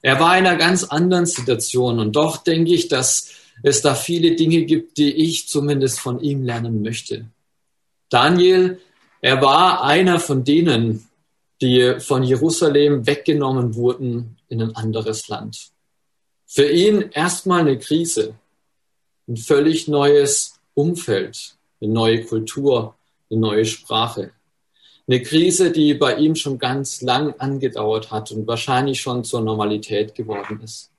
Er 0.02 0.20
war 0.20 0.38
in 0.38 0.46
einer 0.46 0.56
ganz 0.56 0.84
anderen 0.84 1.26
Situation 1.26 1.98
und 1.98 2.14
doch 2.14 2.36
denke 2.36 2.72
ich, 2.74 2.88
dass 2.88 3.30
es 3.62 3.82
da 3.82 3.94
viele 3.94 4.36
Dinge 4.36 4.64
gibt, 4.64 4.98
die 4.98 5.12
ich 5.12 5.48
zumindest 5.48 6.00
von 6.00 6.20
ihm 6.20 6.44
lernen 6.44 6.82
möchte. 6.82 7.26
Daniel, 8.10 8.78
er 9.20 9.40
war 9.42 9.82
einer 9.82 10.20
von 10.20 10.44
denen, 10.44 11.08
die 11.60 11.96
von 12.00 12.22
Jerusalem 12.22 13.06
weggenommen 13.06 13.74
wurden 13.74 14.36
in 14.48 14.62
ein 14.62 14.76
anderes 14.76 15.28
Land. 15.28 15.70
Für 16.46 16.70
ihn 16.70 17.10
erstmal 17.12 17.60
eine 17.60 17.78
Krise 17.78 18.34
ein 19.30 19.36
völlig 19.36 19.86
neues 19.86 20.60
Umfeld, 20.74 21.54
eine 21.80 21.92
neue 21.92 22.24
Kultur, 22.24 22.96
eine 23.30 23.40
neue 23.40 23.64
Sprache. 23.64 24.32
Eine 25.06 25.22
Krise, 25.22 25.72
die 25.72 25.94
bei 25.94 26.16
ihm 26.16 26.34
schon 26.36 26.58
ganz 26.58 27.02
lang 27.02 27.34
angedauert 27.38 28.10
hat 28.10 28.30
und 28.30 28.46
wahrscheinlich 28.46 29.00
schon 29.00 29.24
zur 29.24 29.40
Normalität 29.40 30.14
geworden 30.14 30.60
ist. 30.62 30.90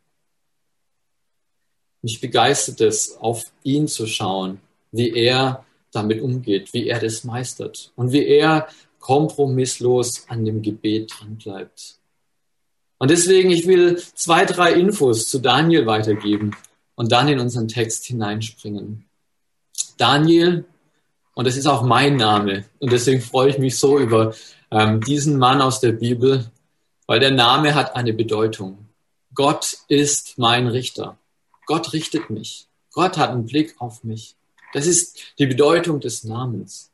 Mich 2.02 2.20
begeistert 2.20 2.82
es, 2.82 3.16
auf 3.18 3.46
ihn 3.64 3.88
zu 3.88 4.08
schauen, 4.08 4.60
wie 4.92 5.14
er 5.14 5.66
damit 5.92 6.22
umgeht, 6.22 6.74
wie 6.74 6.88
er 6.88 7.00
das 7.00 7.24
meistert 7.24 7.92
und 7.96 8.12
wie 8.12 8.26
er 8.26 8.68
kompromisslos 9.00 10.26
an 10.28 10.46
dem 10.46 10.62
Gebet 10.62 11.14
dran 11.14 11.38
bleibt. 11.38 11.98
Und 12.98 13.12
deswegen, 13.12 13.50
ich 13.50 13.66
will 13.68 13.98
zwei, 13.98 14.46
drei 14.46 14.74
Infos 14.74 15.28
zu 15.30 15.40
Daniel 15.40 15.86
weitergeben, 15.86 16.56
und 17.02 17.12
dann 17.12 17.28
in 17.28 17.40
unseren 17.40 17.68
Text 17.68 18.06
hineinspringen. 18.06 19.06
Daniel, 19.98 20.66
und 21.34 21.48
das 21.48 21.58
ist 21.58 21.68
auch 21.68 21.84
mein 21.84 22.18
Name. 22.18 22.66
Und 22.80 22.92
deswegen 22.92 23.22
freue 23.22 23.50
ich 23.50 23.58
mich 23.58 23.78
so 23.78 23.98
über 24.00 24.34
ähm, 24.70 25.02
diesen 25.02 25.38
Mann 25.38 25.62
aus 25.62 25.80
der 25.80 25.92
Bibel, 25.92 26.50
weil 27.08 27.20
der 27.20 27.32
Name 27.32 27.76
hat 27.76 27.96
eine 27.96 28.14
Bedeutung. 28.14 28.88
Gott 29.34 29.78
ist 29.88 30.38
mein 30.38 30.68
Richter. 30.68 31.18
Gott 31.66 31.94
richtet 31.94 32.30
mich. 32.30 32.68
Gott 32.94 33.18
hat 33.18 33.32
einen 33.32 33.46
Blick 33.46 33.76
auf 33.80 34.04
mich. 34.04 34.36
Das 34.74 34.88
ist 34.88 35.20
die 35.40 35.48
Bedeutung 35.48 36.00
des 36.00 36.24
Namens. 36.24 36.92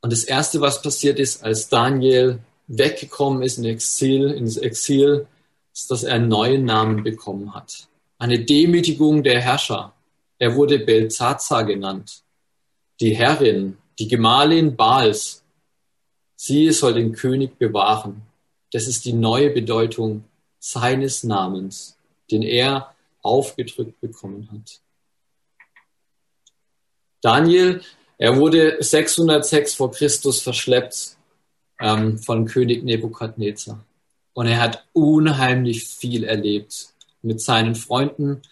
Und 0.00 0.12
das 0.12 0.24
Erste, 0.24 0.60
was 0.60 0.82
passiert 0.82 1.18
ist, 1.18 1.42
als 1.42 1.70
Daniel 1.70 2.40
weggekommen 2.66 3.42
ist 3.42 3.56
in 3.56 3.64
Exil, 3.64 4.30
ins 4.30 4.58
Exil, 4.58 5.26
ist, 5.72 5.90
dass 5.90 6.02
er 6.02 6.14
einen 6.14 6.28
neuen 6.28 6.66
Namen 6.66 7.02
bekommen 7.02 7.54
hat. 7.54 7.88
Eine 8.18 8.44
Demütigung 8.44 9.22
der 9.22 9.40
Herrscher. 9.40 9.93
Er 10.44 10.54
wurde 10.56 10.78
Belzazar 10.78 11.64
genannt. 11.64 12.22
Die 13.00 13.16
Herrin, 13.16 13.78
die 13.98 14.08
Gemahlin 14.08 14.76
Baals. 14.76 15.42
Sie 16.36 16.70
soll 16.70 16.92
den 16.92 17.14
König 17.14 17.58
bewahren. 17.58 18.20
Das 18.70 18.86
ist 18.86 19.06
die 19.06 19.14
neue 19.14 19.48
Bedeutung 19.48 20.24
seines 20.58 21.24
Namens, 21.24 21.96
den 22.30 22.42
er 22.42 22.94
aufgedrückt 23.22 23.98
bekommen 24.02 24.50
hat. 24.52 24.82
Daniel, 27.22 27.80
er 28.18 28.36
wurde 28.36 28.76
606 28.80 29.72
vor 29.72 29.92
Christus 29.92 30.42
verschleppt 30.42 31.16
ähm, 31.80 32.18
von 32.18 32.44
König 32.44 32.84
Nebukadnezar. 32.84 33.82
Und 34.34 34.48
er 34.48 34.60
hat 34.60 34.84
unheimlich 34.92 35.84
viel 35.84 36.24
erlebt 36.24 36.92
mit 37.22 37.40
seinen 37.40 37.74
Freunden, 37.74 38.42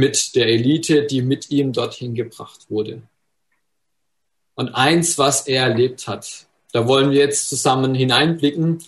mit 0.00 0.34
der 0.34 0.46
Elite, 0.46 1.06
die 1.06 1.22
mit 1.22 1.50
ihm 1.50 1.72
dorthin 1.72 2.14
gebracht 2.14 2.70
wurde. 2.70 3.02
Und 4.54 4.70
eins, 4.70 5.18
was 5.18 5.46
er 5.46 5.64
erlebt 5.64 6.08
hat, 6.08 6.46
da 6.72 6.88
wollen 6.88 7.10
wir 7.10 7.18
jetzt 7.18 7.48
zusammen 7.48 7.94
hineinblicken. 7.94 8.82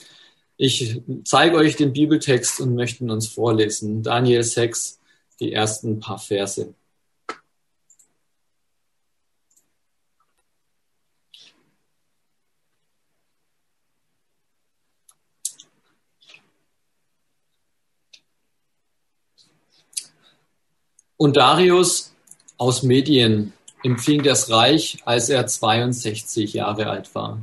Ich 0.57 1.03
zeige 1.25 1.57
euch 1.57 1.77
den 1.77 1.93
Bibeltext 1.93 2.61
und 2.61 2.75
möchten 2.75 3.11
uns 3.11 3.29
vorlesen. 3.29 4.03
Daniel 4.03 4.43
6, 4.43 5.01
die 5.41 5.53
ersten 5.53 6.01
paar 6.01 6.19
Verse. 6.19 6.75
Und 21.23 21.37
Darius 21.37 22.13
aus 22.57 22.83
Medien 22.83 23.53
empfing 23.85 24.25
das 24.25 24.51
Reich, 24.51 24.99
als 25.05 25.29
er 25.29 25.47
62 25.47 26.53
Jahre 26.53 26.89
alt 26.89 27.15
war. 27.15 27.41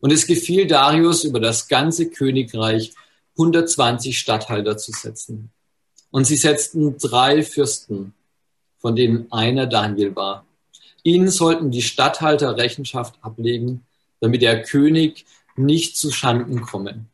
Und 0.00 0.14
es 0.14 0.26
gefiel 0.26 0.66
Darius, 0.66 1.22
über 1.24 1.38
das 1.38 1.68
ganze 1.68 2.08
Königreich 2.08 2.94
120 3.36 4.18
Statthalter 4.18 4.78
zu 4.78 4.92
setzen. 4.92 5.50
Und 6.10 6.24
sie 6.24 6.36
setzten 6.36 6.96
drei 6.96 7.42
Fürsten, 7.42 8.14
von 8.78 8.96
denen 8.96 9.30
einer 9.30 9.66
Daniel 9.66 10.16
war. 10.16 10.46
Ihnen 11.02 11.28
sollten 11.28 11.70
die 11.70 11.82
Statthalter 11.82 12.56
Rechenschaft 12.56 13.16
ablegen, 13.20 13.84
damit 14.20 14.40
der 14.40 14.62
König 14.62 15.26
nicht 15.54 15.98
zu 15.98 16.10
Schanden 16.12 16.62
komme. 16.62 17.04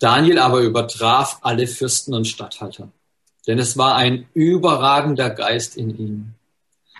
Daniel 0.00 0.38
aber 0.38 0.60
übertraf 0.60 1.38
alle 1.40 1.66
Fürsten 1.66 2.12
und 2.12 2.28
Statthalter 2.28 2.90
denn 3.48 3.58
es 3.58 3.78
war 3.78 3.96
ein 3.96 4.28
überragender 4.34 5.30
Geist 5.30 5.76
in 5.78 5.98
ihm. 5.98 6.34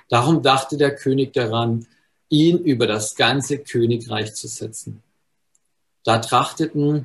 Darum 0.09 0.43
dachte 0.43 0.78
der 0.78 0.97
König 0.97 1.35
daran, 1.35 1.87
ihn 2.31 2.59
über 2.59 2.87
das 2.87 3.14
ganze 3.14 3.59
Königreich 3.59 4.35
zu 4.35 4.49
setzen. 4.49 5.02
Da 6.05 6.19
trachteten 6.19 7.05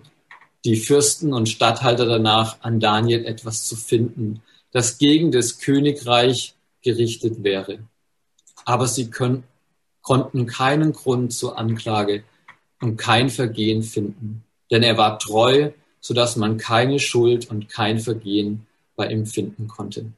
die 0.63 0.77
Fürsten 0.77 1.33
und 1.33 1.49
Statthalter 1.49 2.05
danach, 2.05 2.57
an 2.61 2.79
Daniel 2.79 3.25
etwas 3.25 3.67
zu 3.67 3.75
finden, 3.75 4.41
das 4.71 4.97
gegen 4.97 5.31
das 5.31 5.59
Königreich 5.59 6.55
gerichtet 6.81 7.43
wäre. 7.43 7.79
Aber 8.63 8.87
sie 8.87 9.09
können, 9.09 9.43
konnten 10.01 10.45
keinen 10.45 10.93
Grund 10.93 11.33
zur 11.33 11.57
Anklage 11.57 12.23
und 12.81 12.95
kein 12.95 13.29
Vergehen 13.29 13.83
finden, 13.83 14.45
denn 14.71 14.83
er 14.83 14.97
war 14.97 15.19
treu, 15.19 15.71
so 15.99 16.13
dass 16.13 16.37
man 16.37 16.57
keine 16.57 16.99
Schuld 16.99 17.49
und 17.49 17.67
kein 17.67 17.99
Vergehen 17.99 18.67
bei 18.95 19.07
ihm 19.07 19.25
finden 19.25 19.67
konnte. 19.67 20.11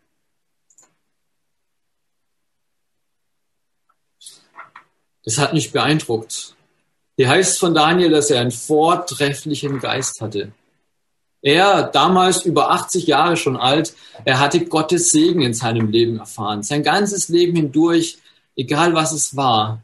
Das 5.23 5.37
hat 5.39 5.53
mich 5.53 5.71
beeindruckt. 5.71 6.55
Hier 7.17 7.29
heißt 7.29 7.59
von 7.59 7.73
Daniel, 7.73 8.11
dass 8.11 8.29
er 8.29 8.41
einen 8.41 8.51
vortrefflichen 8.51 9.79
Geist 9.79 10.21
hatte. 10.21 10.51
Er, 11.41 11.83
damals 11.83 12.43
über 12.43 12.71
80 12.71 13.07
Jahre 13.07 13.37
schon 13.37 13.55
alt, 13.55 13.93
er 14.23 14.39
hatte 14.39 14.65
Gottes 14.65 15.11
Segen 15.11 15.41
in 15.41 15.53
seinem 15.53 15.89
Leben 15.89 16.19
erfahren. 16.19 16.63
Sein 16.63 16.83
ganzes 16.83 17.29
Leben 17.29 17.55
hindurch, 17.55 18.17
egal 18.55 18.93
was 18.93 19.11
es 19.11 19.35
war, 19.35 19.83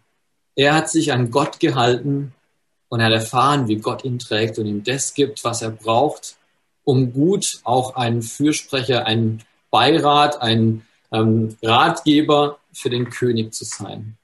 er 0.56 0.74
hat 0.74 0.90
sich 0.90 1.12
an 1.12 1.32
Gott 1.32 1.60
gehalten 1.60 2.34
und 2.90 3.00
er 3.00 3.08
hat 3.08 3.14
erfahren, 3.14 3.68
wie 3.68 3.78
Gott 3.78 4.04
ihn 4.04 4.20
trägt 4.20 4.60
und 4.60 4.66
ihm 4.66 4.84
das 4.84 5.14
gibt, 5.14 5.44
was 5.44 5.62
er 5.62 5.70
braucht, 5.70 6.36
um 6.84 7.14
gut 7.14 7.60
auch 7.64 7.96
ein 7.96 8.22
Fürsprecher, 8.22 9.06
ein 9.06 9.44
Beirat, 9.70 10.42
ein 10.42 10.86
ähm, 11.12 11.58
Ratgeber 11.62 12.60
für 12.74 12.90
den 12.90 13.10
König 13.10 13.54
zu 13.54 13.66
sein. 13.66 14.18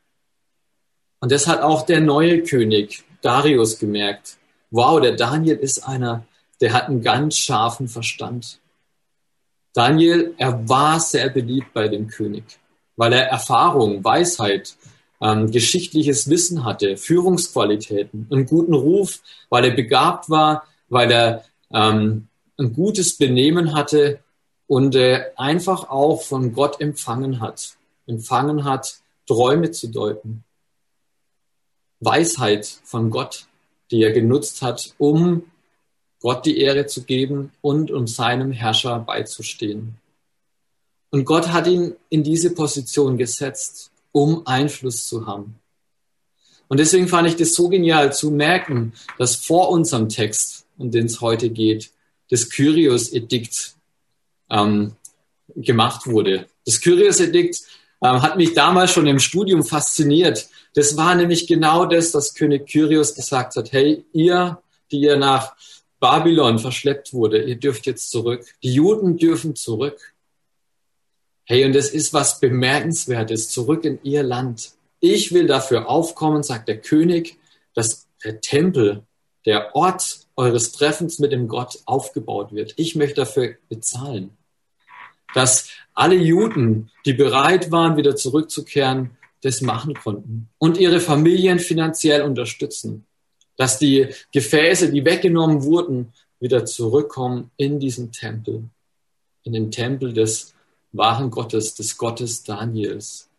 Und 1.19 1.31
das 1.31 1.47
hat 1.47 1.61
auch 1.61 1.85
der 1.85 1.99
neue 1.99 2.43
König 2.43 3.03
Darius 3.21 3.79
gemerkt. 3.79 4.37
Wow, 4.71 5.01
der 5.01 5.15
Daniel 5.15 5.57
ist 5.57 5.87
einer, 5.87 6.25
der 6.61 6.73
hat 6.73 6.87
einen 6.87 7.01
ganz 7.01 7.37
scharfen 7.37 7.87
Verstand. 7.87 8.59
Daniel, 9.73 10.33
er 10.37 10.67
war 10.67 10.99
sehr 10.99 11.29
beliebt 11.29 11.73
bei 11.73 11.87
dem 11.87 12.07
König, 12.07 12.43
weil 12.95 13.13
er 13.13 13.27
Erfahrung, 13.27 14.03
Weisheit, 14.03 14.75
ähm, 15.21 15.51
geschichtliches 15.51 16.29
Wissen 16.29 16.63
hatte, 16.63 16.97
Führungsqualitäten, 16.97 18.27
einen 18.31 18.45
guten 18.45 18.73
Ruf, 18.73 19.19
weil 19.49 19.65
er 19.65 19.71
begabt 19.71 20.29
war, 20.29 20.67
weil 20.89 21.11
er 21.11 21.43
ähm, 21.71 22.27
ein 22.57 22.73
gutes 22.73 23.17
Benehmen 23.17 23.73
hatte 23.73 24.19
und 24.67 24.95
äh, 24.95 25.25
einfach 25.35 25.89
auch 25.89 26.21
von 26.21 26.53
Gott 26.53 26.81
empfangen 26.81 27.39
hat. 27.39 27.77
Empfangen 28.05 28.63
hat, 28.63 28.99
Träume 29.25 29.71
zu 29.71 29.87
deuten. 29.87 30.43
Weisheit 31.99 32.65
von 32.83 33.09
Gott, 33.09 33.47
die 33.91 34.03
er 34.03 34.11
genutzt 34.11 34.61
hat, 34.61 34.93
um 34.97 35.43
Gott 36.21 36.45
die 36.45 36.59
Ehre 36.59 36.85
zu 36.87 37.03
geben 37.03 37.51
und 37.61 37.91
um 37.91 38.07
seinem 38.07 38.51
Herrscher 38.51 38.99
beizustehen. 38.99 39.97
Und 41.09 41.25
Gott 41.25 41.49
hat 41.49 41.67
ihn 41.67 41.95
in 42.09 42.23
diese 42.23 42.53
Position 42.53 43.17
gesetzt, 43.17 43.91
um 44.11 44.45
Einfluss 44.45 45.07
zu 45.07 45.25
haben. 45.25 45.59
Und 46.67 46.79
deswegen 46.79 47.07
fand 47.07 47.29
ich 47.29 47.35
das 47.37 47.53
so 47.53 47.69
genial 47.69 48.11
zu 48.13 48.29
merken, 48.29 48.93
dass 49.17 49.35
vor 49.35 49.69
unserem 49.69 50.09
Text, 50.09 50.65
um 50.77 50.91
den 50.91 51.05
es 51.05 51.21
heute 51.21 51.49
geht, 51.49 51.91
das 52.29 52.49
Kyrios-Edikt 52.49 53.75
ähm, 54.49 54.95
gemacht 55.55 56.07
wurde. 56.07 56.47
Das 56.65 56.81
Kyrios-Edikt 56.81 57.61
ähm, 58.03 58.21
hat 58.21 58.37
mich 58.37 58.53
damals 58.53 58.91
schon 58.91 59.07
im 59.07 59.19
Studium 59.19 59.63
fasziniert. 59.63 60.49
Das 60.73 60.97
war 60.97 61.15
nämlich 61.15 61.47
genau 61.47 61.85
das, 61.85 62.11
dass 62.11 62.33
König 62.33 62.67
Kyrios 62.67 63.15
gesagt 63.15 63.55
hat, 63.55 63.71
hey, 63.71 64.05
ihr, 64.13 64.61
die 64.91 65.01
ihr 65.01 65.17
nach 65.17 65.55
Babylon 65.99 66.59
verschleppt 66.59 67.13
wurde, 67.13 67.43
ihr 67.43 67.55
dürft 67.55 67.87
jetzt 67.87 68.11
zurück. 68.11 68.45
Die 68.61 68.73
Juden 68.73 69.17
dürfen 69.17 69.55
zurück. 69.55 70.13
Hey, 71.45 71.65
und 71.65 71.75
es 71.75 71.89
ist 71.89 72.13
was 72.13 72.39
Bemerkenswertes, 72.39 73.49
zurück 73.49 73.85
in 73.85 73.99
ihr 74.03 74.21
Land. 74.21 74.71
Ich 74.99 75.33
will 75.33 75.47
dafür 75.47 75.89
aufkommen, 75.89 76.43
sagt 76.43 76.67
der 76.67 76.81
König, 76.81 77.37
dass 77.73 78.07
der 78.23 78.41
Tempel, 78.41 79.03
der 79.45 79.75
Ort 79.75 80.26
eures 80.37 80.71
Treffens 80.71 81.19
mit 81.19 81.31
dem 81.31 81.47
Gott 81.47 81.79
aufgebaut 81.85 82.53
wird. 82.53 82.73
Ich 82.77 82.95
möchte 82.95 83.15
dafür 83.15 83.55
bezahlen, 83.67 84.37
dass 85.33 85.69
alle 85.93 86.15
Juden, 86.15 86.91
die 87.05 87.13
bereit 87.13 87.71
waren, 87.71 87.97
wieder 87.97 88.15
zurückzukehren, 88.15 89.17
das 89.41 89.61
machen 89.61 89.93
konnten 89.95 90.49
und 90.57 90.77
ihre 90.77 90.99
Familien 90.99 91.59
finanziell 91.59 92.21
unterstützen, 92.21 93.05
dass 93.55 93.79
die 93.79 94.07
Gefäße, 94.31 94.91
die 94.91 95.05
weggenommen 95.05 95.63
wurden, 95.63 96.13
wieder 96.39 96.65
zurückkommen 96.65 97.51
in 97.57 97.79
diesen 97.79 98.11
Tempel, 98.11 98.63
in 99.43 99.53
den 99.53 99.71
Tempel 99.71 100.13
des 100.13 100.53
wahren 100.91 101.29
Gottes, 101.31 101.75
des 101.75 101.97
Gottes 101.97 102.43
Daniels. 102.43 103.29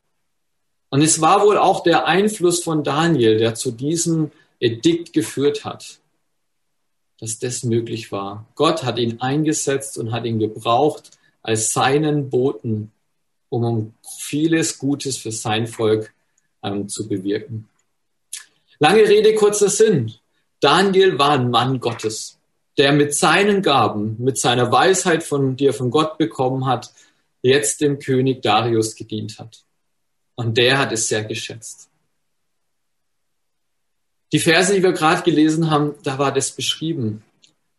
Und 0.90 1.02
es 1.02 1.20
war 1.20 1.44
wohl 1.44 1.58
auch 1.58 1.82
der 1.82 2.06
Einfluss 2.06 2.62
von 2.62 2.82
Daniel, 2.82 3.38
der 3.38 3.54
zu 3.54 3.70
diesem 3.70 4.30
Edikt 4.58 5.12
geführt 5.12 5.64
hat 5.64 6.00
dass 7.20 7.38
das 7.38 7.62
möglich 7.64 8.12
war. 8.12 8.46
Gott 8.54 8.84
hat 8.84 8.98
ihn 8.98 9.20
eingesetzt 9.20 9.98
und 9.98 10.12
hat 10.12 10.24
ihn 10.24 10.38
gebraucht 10.38 11.10
als 11.42 11.72
seinen 11.72 12.30
Boten, 12.30 12.92
um 13.48 13.94
vieles 14.20 14.78
Gutes 14.78 15.16
für 15.16 15.32
sein 15.32 15.66
Volk 15.66 16.12
ähm, 16.62 16.88
zu 16.88 17.08
bewirken. 17.08 17.68
Lange 18.78 19.08
Rede, 19.08 19.34
kurzer 19.34 19.68
Sinn. 19.68 20.12
Daniel 20.60 21.18
war 21.18 21.32
ein 21.32 21.50
Mann 21.50 21.80
Gottes, 21.80 22.38
der 22.76 22.92
mit 22.92 23.14
seinen 23.14 23.62
Gaben, 23.62 24.16
mit 24.18 24.38
seiner 24.38 24.70
Weisheit, 24.70 25.22
von, 25.22 25.56
die 25.56 25.66
er 25.66 25.72
von 25.72 25.90
Gott 25.90 26.18
bekommen 26.18 26.66
hat, 26.66 26.92
jetzt 27.42 27.80
dem 27.80 27.98
König 27.98 28.42
Darius 28.42 28.94
gedient 28.94 29.38
hat. 29.38 29.64
Und 30.34 30.56
der 30.56 30.78
hat 30.78 30.92
es 30.92 31.08
sehr 31.08 31.24
geschätzt. 31.24 31.87
Die 34.32 34.38
Verse, 34.40 34.74
die 34.74 34.82
wir 34.82 34.92
gerade 34.92 35.22
gelesen 35.22 35.70
haben, 35.70 35.94
da 36.02 36.18
war 36.18 36.32
das 36.32 36.50
beschrieben, 36.50 37.22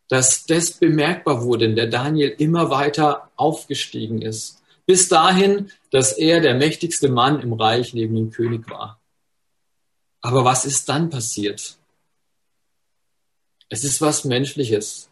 dass 0.08 0.46
das 0.46 0.72
bemerkbar 0.72 1.44
wurde, 1.44 1.66
in 1.66 1.76
der 1.76 1.88
Daniel 1.88 2.30
immer 2.38 2.72
weiter 2.72 3.30
aufgestiegen 3.36 4.22
ist. 4.22 4.62
Bis 4.88 5.08
dahin, 5.08 5.72
dass 5.92 6.14
er 6.14 6.42
der 6.42 6.56
mächtigste 6.56 7.10
Mann 7.10 7.40
im 7.42 7.54
Reich 7.54 7.94
neben 7.94 8.16
dem 8.16 8.32
König 8.32 8.68
war. 8.70 9.00
Aber 10.22 10.44
was 10.44 10.66
ist 10.66 10.90
dann 10.90 11.12
passiert? 11.12 11.78
Es 13.70 13.84
ist 13.84 14.02
was 14.02 14.26
Menschliches. 14.26 15.10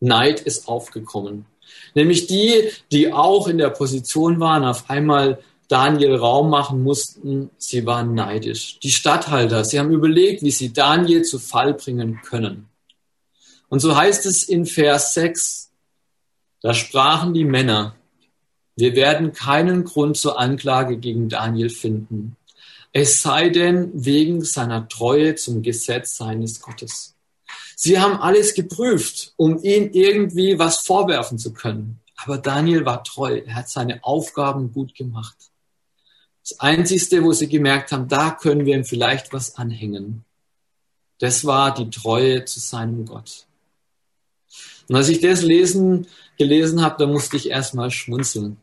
Neid 0.00 0.40
ist 0.40 0.66
aufgekommen. 0.66 1.46
Nämlich 1.94 2.26
die, 2.26 2.70
die 2.90 3.12
auch 3.12 3.46
in 3.46 3.58
der 3.58 3.70
Position 3.70 4.40
waren, 4.40 4.64
auf 4.64 4.90
einmal 4.90 5.40
Daniel 5.70 6.16
Raum 6.16 6.50
machen 6.50 6.82
mussten, 6.82 7.50
sie 7.56 7.86
waren 7.86 8.12
neidisch. 8.12 8.80
Die 8.80 8.90
Statthalter, 8.90 9.64
sie 9.64 9.78
haben 9.78 9.92
überlegt, 9.92 10.42
wie 10.42 10.50
sie 10.50 10.72
Daniel 10.72 11.22
zu 11.22 11.38
Fall 11.38 11.74
bringen 11.74 12.20
können. 12.22 12.68
Und 13.68 13.78
so 13.78 13.96
heißt 13.96 14.26
es 14.26 14.42
in 14.42 14.66
Vers 14.66 15.14
6, 15.14 15.70
da 16.60 16.74
sprachen 16.74 17.34
die 17.34 17.44
Männer, 17.44 17.94
wir 18.74 18.96
werden 18.96 19.32
keinen 19.32 19.84
Grund 19.84 20.16
zur 20.16 20.40
Anklage 20.40 20.96
gegen 20.96 21.28
Daniel 21.28 21.70
finden, 21.70 22.36
es 22.92 23.22
sei 23.22 23.48
denn 23.48 23.92
wegen 23.94 24.42
seiner 24.42 24.88
Treue 24.88 25.36
zum 25.36 25.62
Gesetz 25.62 26.16
seines 26.16 26.60
Gottes. 26.60 27.14
Sie 27.76 28.00
haben 28.00 28.20
alles 28.20 28.54
geprüft, 28.54 29.34
um 29.36 29.62
ihn 29.62 29.92
irgendwie 29.92 30.58
was 30.58 30.78
vorwerfen 30.78 31.38
zu 31.38 31.52
können. 31.52 32.00
Aber 32.16 32.38
Daniel 32.38 32.84
war 32.84 33.04
treu, 33.04 33.40
er 33.46 33.54
hat 33.54 33.68
seine 33.68 34.02
Aufgaben 34.02 34.72
gut 34.72 34.96
gemacht. 34.96 35.49
Das 36.42 36.58
Einzige, 36.60 37.22
wo 37.22 37.32
sie 37.32 37.48
gemerkt 37.48 37.92
haben, 37.92 38.08
da 38.08 38.30
können 38.30 38.64
wir 38.64 38.74
ihm 38.74 38.84
vielleicht 38.84 39.32
was 39.32 39.56
anhängen, 39.56 40.24
das 41.18 41.44
war 41.44 41.74
die 41.74 41.90
Treue 41.90 42.44
zu 42.46 42.60
seinem 42.60 43.04
Gott. 43.04 43.46
Und 44.88 44.96
als 44.96 45.08
ich 45.08 45.20
das 45.20 45.42
lesen, 45.42 46.06
gelesen 46.38 46.82
habe, 46.82 46.96
da 46.98 47.06
musste 47.06 47.36
ich 47.36 47.50
erstmal 47.50 47.90
schmunzeln. 47.90 48.56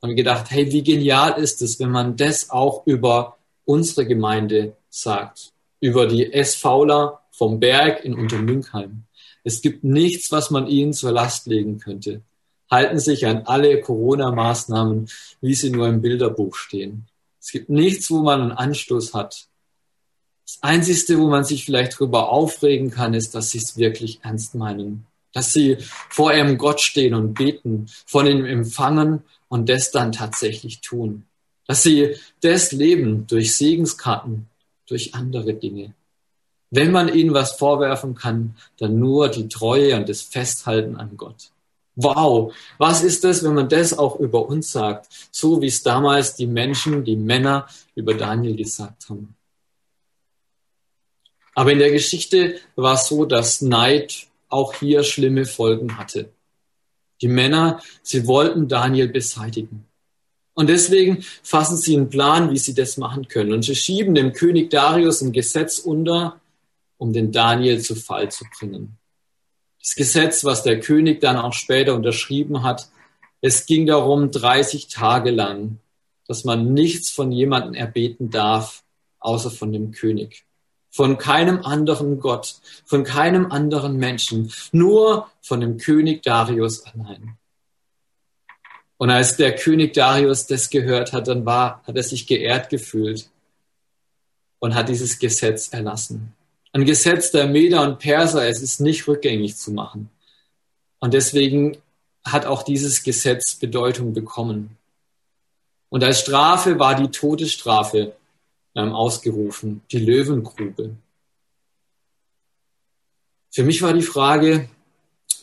Und 0.00 0.16
gedacht, 0.16 0.50
hey, 0.50 0.70
wie 0.70 0.82
genial 0.82 1.40
ist 1.40 1.62
es, 1.62 1.80
wenn 1.80 1.90
man 1.90 2.16
das 2.16 2.50
auch 2.50 2.86
über 2.86 3.38
unsere 3.64 4.06
Gemeinde 4.06 4.76
sagt. 4.90 5.50
Über 5.80 6.06
die 6.06 6.30
SVler 6.44 7.20
vom 7.30 7.58
Berg 7.58 8.04
in 8.04 8.14
Untermünkheim. 8.14 9.04
Es 9.42 9.62
gibt 9.62 9.82
nichts, 9.82 10.30
was 10.30 10.50
man 10.50 10.66
ihnen 10.66 10.92
zur 10.92 11.12
Last 11.12 11.46
legen 11.46 11.78
könnte. 11.78 12.22
Halten 12.70 12.98
sich 12.98 13.26
an 13.26 13.42
alle 13.46 13.80
Corona-Maßnahmen, 13.80 15.08
wie 15.40 15.54
sie 15.54 15.70
nur 15.70 15.88
im 15.88 16.00
Bilderbuch 16.00 16.54
stehen. 16.56 17.06
Es 17.42 17.50
gibt 17.50 17.68
nichts, 17.68 18.08
wo 18.10 18.22
man 18.22 18.40
einen 18.40 18.52
Anstoß 18.52 19.14
hat. 19.14 19.48
Das 20.46 20.62
Einzige, 20.62 21.18
wo 21.18 21.26
man 21.26 21.44
sich 21.44 21.64
vielleicht 21.64 21.94
darüber 21.94 22.28
aufregen 22.30 22.90
kann, 22.90 23.14
ist, 23.14 23.34
dass 23.34 23.50
sie 23.50 23.58
es 23.58 23.76
wirklich 23.76 24.20
ernst 24.22 24.54
meinen. 24.54 25.06
Dass 25.32 25.52
sie 25.52 25.78
vor 26.08 26.32
ihrem 26.32 26.56
Gott 26.56 26.80
stehen 26.80 27.14
und 27.14 27.34
beten, 27.34 27.86
von 28.06 28.26
ihm 28.26 28.44
empfangen 28.44 29.24
und 29.48 29.68
das 29.68 29.90
dann 29.90 30.12
tatsächlich 30.12 30.82
tun. 30.82 31.24
Dass 31.66 31.82
sie 31.82 32.14
das 32.42 32.70
leben 32.70 33.26
durch 33.26 33.56
Segenskarten, 33.56 34.48
durch 34.86 35.14
andere 35.14 35.54
Dinge. 35.54 35.94
Wenn 36.70 36.92
man 36.92 37.12
ihnen 37.12 37.34
was 37.34 37.52
vorwerfen 37.52 38.14
kann, 38.14 38.56
dann 38.78 38.98
nur 38.98 39.28
die 39.28 39.48
Treue 39.48 39.96
und 39.96 40.08
das 40.08 40.22
Festhalten 40.22 40.96
an 40.96 41.16
Gott. 41.16 41.51
Wow, 41.94 42.54
was 42.78 43.02
ist 43.02 43.22
das, 43.22 43.44
wenn 43.44 43.54
man 43.54 43.68
das 43.68 43.96
auch 43.96 44.18
über 44.18 44.46
uns 44.46 44.72
sagt? 44.72 45.08
So 45.30 45.60
wie 45.60 45.66
es 45.66 45.82
damals 45.82 46.34
die 46.34 46.46
Menschen, 46.46 47.04
die 47.04 47.16
Männer 47.16 47.66
über 47.94 48.14
Daniel 48.14 48.56
gesagt 48.56 49.08
haben. 49.10 49.36
Aber 51.54 51.72
in 51.72 51.78
der 51.78 51.90
Geschichte 51.90 52.58
war 52.76 52.94
es 52.94 53.08
so, 53.08 53.26
dass 53.26 53.60
Neid 53.60 54.26
auch 54.48 54.74
hier 54.74 55.02
schlimme 55.02 55.44
Folgen 55.44 55.98
hatte. 55.98 56.30
Die 57.20 57.28
Männer, 57.28 57.82
sie 58.02 58.26
wollten 58.26 58.68
Daniel 58.68 59.08
beseitigen. 59.08 59.86
Und 60.54 60.68
deswegen 60.68 61.22
fassen 61.42 61.76
sie 61.76 61.96
einen 61.96 62.10
Plan, 62.10 62.50
wie 62.50 62.58
sie 62.58 62.74
das 62.74 62.96
machen 62.96 63.28
können. 63.28 63.52
Und 63.52 63.62
sie 63.62 63.74
schieben 63.74 64.14
dem 64.14 64.32
König 64.32 64.70
Darius 64.70 65.22
ein 65.22 65.32
Gesetz 65.32 65.78
unter, 65.78 66.40
um 66.98 67.12
den 67.12 67.32
Daniel 67.32 67.80
zu 67.80 67.94
Fall 67.94 68.30
zu 68.30 68.44
bringen. 68.58 68.98
Das 69.82 69.96
Gesetz, 69.96 70.44
was 70.44 70.62
der 70.62 70.78
König 70.78 71.20
dann 71.20 71.36
auch 71.36 71.52
später 71.52 71.94
unterschrieben 71.94 72.62
hat, 72.62 72.88
es 73.40 73.66
ging 73.66 73.86
darum, 73.86 74.30
30 74.30 74.86
Tage 74.86 75.32
lang, 75.32 75.78
dass 76.28 76.44
man 76.44 76.72
nichts 76.72 77.10
von 77.10 77.32
jemandem 77.32 77.74
erbeten 77.74 78.30
darf, 78.30 78.84
außer 79.18 79.50
von 79.50 79.72
dem 79.72 79.90
König. 79.90 80.44
Von 80.90 81.18
keinem 81.18 81.64
anderen 81.64 82.20
Gott, 82.20 82.56
von 82.84 83.02
keinem 83.02 83.50
anderen 83.50 83.96
Menschen, 83.96 84.52
nur 84.70 85.30
von 85.40 85.60
dem 85.60 85.78
König 85.78 86.22
Darius 86.22 86.84
allein. 86.86 87.36
Und 88.98 89.10
als 89.10 89.36
der 89.36 89.56
König 89.56 89.94
Darius 89.94 90.46
das 90.46 90.70
gehört 90.70 91.12
hat, 91.12 91.26
dann 91.26 91.44
war, 91.44 91.82
hat 91.84 91.96
er 91.96 92.04
sich 92.04 92.28
geehrt 92.28 92.70
gefühlt 92.70 93.30
und 94.60 94.76
hat 94.76 94.88
dieses 94.88 95.18
Gesetz 95.18 95.72
erlassen. 95.72 96.34
Ein 96.72 96.86
Gesetz 96.86 97.30
der 97.30 97.46
Meder 97.46 97.82
und 97.82 97.98
Perser, 97.98 98.48
es 98.48 98.62
ist 98.62 98.80
nicht 98.80 99.06
rückgängig 99.06 99.56
zu 99.56 99.72
machen. 99.72 100.08
Und 101.00 101.14
deswegen 101.14 101.76
hat 102.24 102.46
auch 102.46 102.62
dieses 102.62 103.02
Gesetz 103.02 103.54
Bedeutung 103.54 104.14
bekommen. 104.14 104.78
Und 105.90 106.02
als 106.02 106.20
Strafe 106.20 106.78
war 106.78 106.94
die 106.94 107.10
Todesstrafe 107.10 108.14
ähm, 108.74 108.92
ausgerufen, 108.92 109.82
die 109.90 109.98
Löwengrube. 109.98 110.96
Für 113.50 113.64
mich 113.64 113.82
war 113.82 113.92
die 113.92 114.02
Frage, 114.02 114.68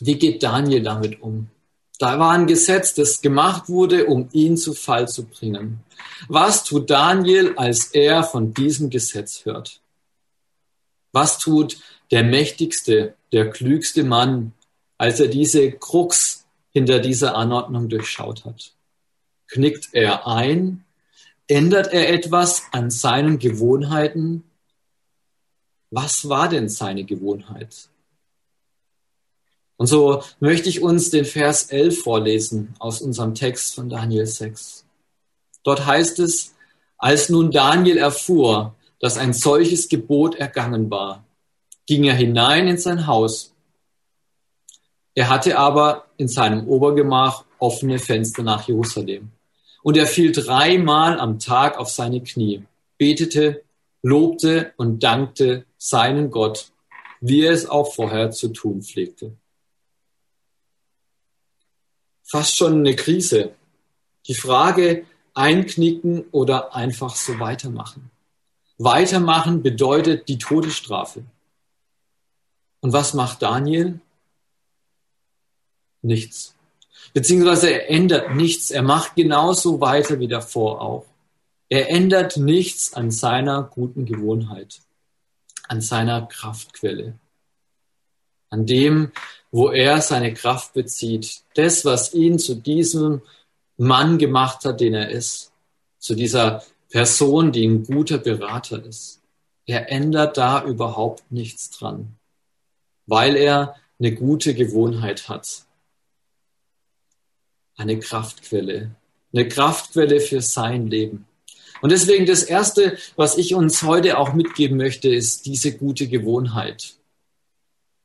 wie 0.00 0.18
geht 0.18 0.42
Daniel 0.42 0.82
damit 0.82 1.22
um? 1.22 1.48
Da 2.00 2.18
war 2.18 2.32
ein 2.32 2.46
Gesetz, 2.46 2.94
das 2.94 3.20
gemacht 3.20 3.68
wurde, 3.68 4.06
um 4.06 4.28
ihn 4.32 4.56
zu 4.56 4.72
Fall 4.72 5.06
zu 5.06 5.26
bringen. 5.26 5.84
Was 6.28 6.64
tut 6.64 6.90
Daniel, 6.90 7.54
als 7.56 7.88
er 7.88 8.24
von 8.24 8.54
diesem 8.54 8.90
Gesetz 8.90 9.44
hört? 9.44 9.80
Was 11.12 11.38
tut 11.38 11.78
der 12.10 12.24
mächtigste, 12.24 13.14
der 13.32 13.50
klügste 13.50 14.04
Mann, 14.04 14.52
als 14.98 15.20
er 15.20 15.28
diese 15.28 15.72
Krux 15.72 16.46
hinter 16.70 16.98
dieser 16.98 17.36
Anordnung 17.36 17.88
durchschaut 17.88 18.44
hat? 18.44 18.72
Knickt 19.48 19.88
er 19.92 20.26
ein? 20.26 20.84
Ändert 21.48 21.92
er 21.92 22.10
etwas 22.10 22.62
an 22.70 22.90
seinen 22.90 23.38
Gewohnheiten? 23.38 24.44
Was 25.90 26.28
war 26.28 26.48
denn 26.48 26.68
seine 26.68 27.04
Gewohnheit? 27.04 27.88
Und 29.76 29.86
so 29.86 30.22
möchte 30.38 30.68
ich 30.68 30.82
uns 30.82 31.10
den 31.10 31.24
Vers 31.24 31.70
11 31.70 32.02
vorlesen 32.02 32.74
aus 32.78 33.00
unserem 33.00 33.34
Text 33.34 33.74
von 33.74 33.88
Daniel 33.88 34.26
6. 34.26 34.84
Dort 35.64 35.86
heißt 35.86 36.18
es, 36.20 36.54
als 36.98 37.30
nun 37.30 37.50
Daniel 37.50 37.96
erfuhr, 37.96 38.76
dass 39.00 39.18
ein 39.18 39.32
solches 39.32 39.88
Gebot 39.88 40.36
ergangen 40.36 40.90
war, 40.90 41.24
ging 41.86 42.04
er 42.04 42.14
hinein 42.14 42.68
in 42.68 42.78
sein 42.78 43.06
Haus. 43.06 43.52
Er 45.14 45.28
hatte 45.28 45.58
aber 45.58 46.04
in 46.18 46.28
seinem 46.28 46.68
Obergemach 46.68 47.44
offene 47.58 47.98
Fenster 47.98 48.42
nach 48.42 48.68
Jerusalem. 48.68 49.30
Und 49.82 49.96
er 49.96 50.06
fiel 50.06 50.30
dreimal 50.30 51.18
am 51.18 51.38
Tag 51.38 51.78
auf 51.78 51.88
seine 51.88 52.22
Knie, 52.22 52.64
betete, 52.98 53.62
lobte 54.02 54.72
und 54.76 55.02
dankte 55.02 55.64
seinen 55.78 56.30
Gott, 56.30 56.70
wie 57.20 57.44
er 57.44 57.52
es 57.52 57.66
auch 57.66 57.92
vorher 57.92 58.30
zu 58.30 58.48
tun 58.48 58.82
pflegte. 58.82 59.32
Fast 62.22 62.56
schon 62.56 62.78
eine 62.78 62.94
Krise. 62.94 63.54
Die 64.26 64.34
Frage, 64.34 65.06
einknicken 65.34 66.26
oder 66.30 66.74
einfach 66.74 67.16
so 67.16 67.40
weitermachen. 67.40 68.10
Weitermachen 68.82 69.62
bedeutet 69.62 70.26
die 70.28 70.38
Todesstrafe. 70.38 71.22
Und 72.80 72.94
was 72.94 73.12
macht 73.12 73.42
Daniel? 73.42 74.00
Nichts. 76.00 76.54
Beziehungsweise 77.12 77.70
er 77.70 77.90
ändert 77.90 78.34
nichts. 78.34 78.70
Er 78.70 78.80
macht 78.82 79.16
genauso 79.16 79.82
weiter 79.82 80.18
wie 80.18 80.28
davor 80.28 80.80
auch. 80.80 81.04
Er 81.68 81.90
ändert 81.90 82.38
nichts 82.38 82.94
an 82.94 83.10
seiner 83.10 83.64
guten 83.64 84.06
Gewohnheit, 84.06 84.80
an 85.68 85.82
seiner 85.82 86.22
Kraftquelle, 86.26 87.18
an 88.48 88.64
dem, 88.64 89.12
wo 89.50 89.68
er 89.68 90.00
seine 90.00 90.32
Kraft 90.32 90.72
bezieht. 90.72 91.42
Das, 91.54 91.84
was 91.84 92.14
ihn 92.14 92.38
zu 92.38 92.54
diesem 92.54 93.20
Mann 93.76 94.16
gemacht 94.16 94.64
hat, 94.64 94.80
den 94.80 94.94
er 94.94 95.10
ist, 95.10 95.52
zu 95.98 96.14
dieser 96.14 96.64
Person, 96.90 97.52
die 97.52 97.66
ein 97.66 97.84
guter 97.84 98.18
Berater 98.18 98.84
ist. 98.84 99.22
Er 99.64 99.90
ändert 99.90 100.36
da 100.36 100.64
überhaupt 100.64 101.30
nichts 101.30 101.70
dran, 101.70 102.16
weil 103.06 103.36
er 103.36 103.76
eine 103.98 104.12
gute 104.14 104.54
Gewohnheit 104.54 105.28
hat. 105.28 105.64
Eine 107.76 107.98
Kraftquelle, 107.98 108.96
eine 109.32 109.48
Kraftquelle 109.48 110.20
für 110.20 110.42
sein 110.42 110.88
Leben. 110.88 111.26
Und 111.80 111.92
deswegen 111.92 112.26
das 112.26 112.42
Erste, 112.42 112.98
was 113.16 113.38
ich 113.38 113.54
uns 113.54 113.82
heute 113.82 114.18
auch 114.18 114.34
mitgeben 114.34 114.76
möchte, 114.76 115.08
ist 115.08 115.46
diese 115.46 115.76
gute 115.76 116.08
Gewohnheit. 116.08 116.94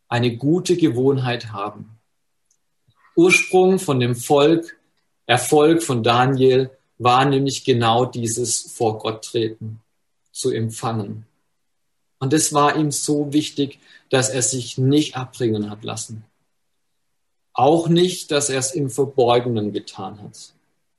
Eine 0.07 0.37
gute 0.37 0.77
Gewohnheit 0.77 1.51
haben. 1.51 1.97
Ursprung 3.15 3.79
von 3.79 3.99
dem 3.99 4.15
Volk, 4.15 4.77
Erfolg 5.25 5.81
von 5.81 6.03
Daniel 6.03 6.69
war 6.97 7.25
nämlich 7.25 7.63
genau 7.63 8.05
dieses 8.05 8.71
vor 8.73 8.99
Gott 8.99 9.25
treten, 9.25 9.81
zu 10.31 10.51
empfangen. 10.51 11.25
Und 12.19 12.33
es 12.33 12.53
war 12.53 12.75
ihm 12.75 12.91
so 12.91 13.33
wichtig, 13.33 13.79
dass 14.09 14.29
er 14.29 14.41
sich 14.41 14.77
nicht 14.77 15.17
abbringen 15.17 15.69
hat 15.69 15.83
lassen. 15.83 16.23
Auch 17.53 17.87
nicht, 17.87 18.31
dass 18.31 18.49
er 18.49 18.59
es 18.59 18.73
im 18.73 18.89
Verborgenen 18.89 19.71
getan 19.71 20.21
hat, 20.21 20.53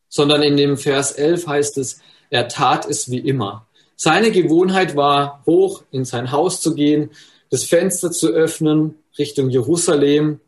sondern 0.09 0.43
in 0.43 0.57
dem 0.57 0.77
Vers 0.77 1.13
11 1.13 1.47
heißt 1.47 1.79
es, 1.79 2.01
er 2.31 2.49
tat 2.49 2.87
es 2.87 3.11
wie 3.11 3.19
immer. 3.19 3.67
Seine 3.95 4.31
Gewohnheit 4.31 4.97
war, 4.97 5.43
hoch 5.47 5.83
in 5.91 6.05
sein 6.05 6.33
Haus 6.33 6.61
zu 6.61 6.75
gehen, 6.75 7.11
das 7.51 7.65
Fenster 7.65 8.11
zu 8.11 8.29
öffnen 8.29 8.97
Richtung 9.19 9.51
Jerusalem 9.51 10.41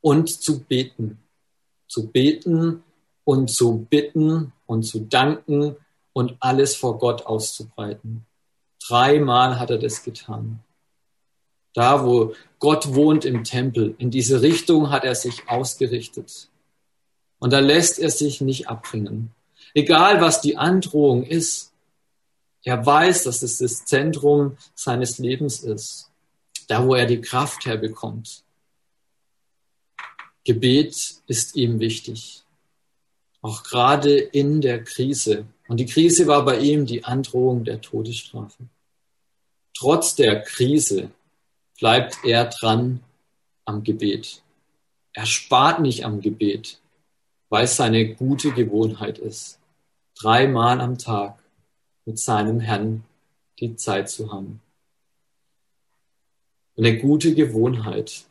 und 0.00 0.28
zu 0.28 0.60
beten. 0.60 1.18
Zu 1.86 2.08
beten 2.08 2.82
und 3.24 3.50
zu 3.50 3.86
bitten 3.90 4.52
und 4.66 4.84
zu 4.84 5.00
danken 5.00 5.76
und 6.12 6.36
alles 6.40 6.76
vor 6.76 6.98
Gott 6.98 7.26
auszubreiten. 7.26 8.24
Dreimal 8.86 9.58
hat 9.58 9.70
er 9.70 9.78
das 9.78 10.02
getan. 10.02 10.60
Da, 11.72 12.04
wo 12.04 12.34
Gott 12.60 12.94
wohnt 12.94 13.24
im 13.24 13.42
Tempel, 13.42 13.94
in 13.98 14.10
diese 14.10 14.42
Richtung 14.42 14.90
hat 14.90 15.04
er 15.04 15.14
sich 15.14 15.48
ausgerichtet. 15.48 16.48
Und 17.40 17.52
da 17.52 17.58
lässt 17.58 17.98
er 17.98 18.10
sich 18.10 18.40
nicht 18.40 18.68
abbringen. 18.68 19.32
Egal 19.74 20.20
was 20.20 20.40
die 20.40 20.56
Androhung 20.56 21.24
ist, 21.24 21.72
er 22.62 22.86
weiß, 22.86 23.24
dass 23.24 23.42
es 23.42 23.58
das 23.58 23.84
Zentrum 23.84 24.56
seines 24.74 25.18
Lebens 25.18 25.60
ist. 25.60 26.10
Da, 26.68 26.86
wo 26.86 26.94
er 26.94 27.06
die 27.06 27.20
Kraft 27.20 27.66
herbekommt. 27.66 28.42
Gebet 30.44 31.16
ist 31.26 31.56
ihm 31.56 31.80
wichtig. 31.80 32.43
Auch 33.44 33.62
gerade 33.62 34.16
in 34.16 34.62
der 34.62 34.82
Krise. 34.82 35.44
Und 35.68 35.78
die 35.78 35.84
Krise 35.84 36.26
war 36.26 36.46
bei 36.46 36.60
ihm 36.60 36.86
die 36.86 37.04
Androhung 37.04 37.62
der 37.62 37.82
Todesstrafe. 37.82 38.64
Trotz 39.76 40.14
der 40.14 40.40
Krise 40.40 41.10
bleibt 41.78 42.24
er 42.24 42.46
dran 42.46 43.00
am 43.66 43.84
Gebet. 43.84 44.42
Er 45.12 45.26
spart 45.26 45.80
nicht 45.80 46.06
am 46.06 46.22
Gebet, 46.22 46.80
weil 47.50 47.64
es 47.64 47.76
seine 47.76 48.14
gute 48.14 48.50
Gewohnheit 48.52 49.18
ist 49.18 49.60
dreimal 50.14 50.80
am 50.80 50.96
Tag 50.96 51.38
mit 52.06 52.18
seinem 52.18 52.60
Herrn 52.60 53.04
die 53.60 53.76
Zeit 53.76 54.08
zu 54.08 54.32
haben. 54.32 54.62
Eine 56.78 56.98
gute 56.98 57.34
Gewohnheit. 57.34 58.24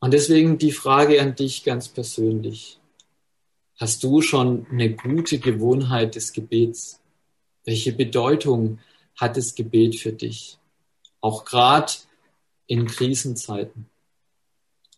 Und 0.00 0.14
deswegen 0.14 0.56
die 0.56 0.72
Frage 0.72 1.20
an 1.20 1.34
dich 1.34 1.62
ganz 1.62 1.88
persönlich. 1.88 2.78
Hast 3.76 4.04
du 4.04 4.20
schon 4.20 4.66
eine 4.70 4.94
gute 4.94 5.38
Gewohnheit 5.38 6.14
des 6.14 6.32
Gebets? 6.32 7.00
Welche 7.64 7.92
Bedeutung 7.92 8.78
hat 9.16 9.36
das 9.36 9.54
Gebet 9.54 9.96
für 9.98 10.12
dich? 10.12 10.58
Auch 11.20 11.44
gerade 11.44 11.92
in 12.66 12.86
Krisenzeiten. 12.86 13.86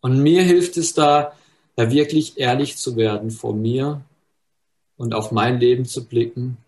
Und 0.00 0.22
mir 0.22 0.42
hilft 0.42 0.76
es 0.76 0.92
da, 0.92 1.36
da 1.76 1.90
wirklich 1.90 2.38
ehrlich 2.38 2.76
zu 2.76 2.96
werden 2.96 3.30
vor 3.30 3.54
mir 3.54 4.04
und 4.96 5.14
auf 5.14 5.32
mein 5.32 5.60
Leben 5.60 5.84
zu 5.84 6.06
blicken 6.06 6.58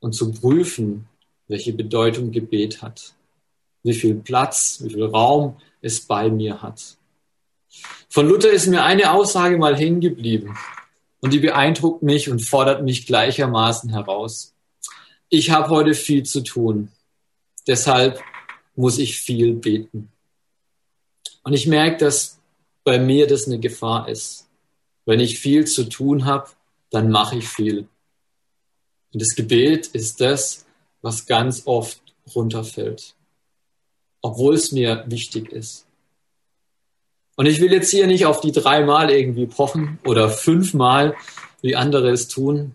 und 0.00 0.12
zu 0.12 0.32
prüfen, 0.32 1.06
welche 1.48 1.72
Bedeutung 1.72 2.30
Gebet 2.30 2.82
hat, 2.82 3.14
wie 3.82 3.94
viel 3.94 4.14
Platz, 4.14 4.78
wie 4.82 4.90
viel 4.90 5.04
Raum 5.04 5.56
es 5.80 6.00
bei 6.00 6.30
mir 6.30 6.62
hat. 6.62 6.96
Von 8.08 8.28
Luther 8.28 8.50
ist 8.50 8.68
mir 8.68 8.84
eine 8.84 9.12
Aussage 9.12 9.58
mal 9.58 9.76
hängen 9.76 10.00
geblieben 10.00 10.56
und 11.20 11.32
die 11.32 11.40
beeindruckt 11.40 12.02
mich 12.02 12.30
und 12.30 12.40
fordert 12.40 12.82
mich 12.82 13.06
gleichermaßen 13.06 13.90
heraus. 13.90 14.54
Ich 15.28 15.50
habe 15.50 15.68
heute 15.68 15.94
viel 15.94 16.22
zu 16.22 16.42
tun, 16.42 16.90
deshalb 17.66 18.20
muss 18.76 18.98
ich 18.98 19.18
viel 19.18 19.54
beten. 19.54 20.10
Und 21.42 21.52
ich 21.52 21.66
merke, 21.66 21.96
dass 22.04 22.38
bei 22.84 22.98
mir 22.98 23.26
das 23.26 23.46
eine 23.46 23.58
Gefahr 23.58 24.08
ist. 24.08 24.48
Wenn 25.04 25.20
ich 25.20 25.38
viel 25.38 25.66
zu 25.66 25.84
tun 25.84 26.24
habe, 26.24 26.50
dann 26.90 27.10
mache 27.10 27.38
ich 27.38 27.48
viel. 27.48 27.88
Und 29.12 29.22
das 29.22 29.34
Gebet 29.34 29.88
ist 29.88 30.20
das, 30.20 30.66
was 31.02 31.26
ganz 31.26 31.62
oft 31.66 32.00
runterfällt, 32.34 33.14
obwohl 34.20 34.54
es 34.54 34.72
mir 34.72 35.04
wichtig 35.08 35.50
ist. 35.50 35.87
Und 37.38 37.46
ich 37.46 37.62
will 37.62 37.72
jetzt 37.72 37.90
hier 37.90 38.06
nicht 38.06 38.26
auf 38.26 38.42
die 38.42 38.52
dreimal 38.52 39.10
irgendwie 39.10 39.46
pochen 39.46 39.98
oder 40.04 40.28
fünfmal, 40.28 41.14
wie 41.62 41.74
andere 41.74 42.10
es 42.10 42.28
tun. 42.28 42.72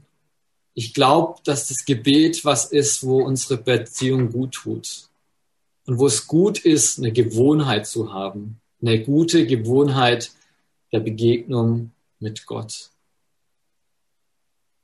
Ich 0.73 0.95
glaube, 0.95 1.39
dass 1.43 1.67
das 1.67 1.86
Gebet 1.86 2.43
was 2.43 2.65
ist, 2.65 3.06
wo 3.06 3.21
unsere 3.21 3.58
Beziehung 3.58 4.32
gut 4.32 4.54
tut. 4.54 5.10
Und 5.86 5.99
wo 5.99 6.08
es 6.08 6.26
gut 6.26 6.60
ist, 6.60 6.97
eine 6.97 7.12
Gewohnheit 7.12 7.86
zu 7.86 8.12
haben. 8.12 8.60
Eine 8.82 9.04
gute 9.04 9.45
Gewohnheit 9.45 10.32
der 10.91 11.02
Begegnung 11.02 11.91
mit 12.19 12.47
Gott 12.47 12.89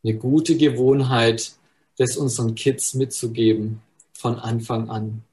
eine 0.03 0.15
gute 0.15 0.57
Gewohnheit, 0.57 1.51
das 1.97 2.17
unseren 2.17 2.55
Kids 2.55 2.93
mitzugeben 2.93 3.81
von 4.13 4.35
Anfang 4.39 4.89
an. 4.89 5.23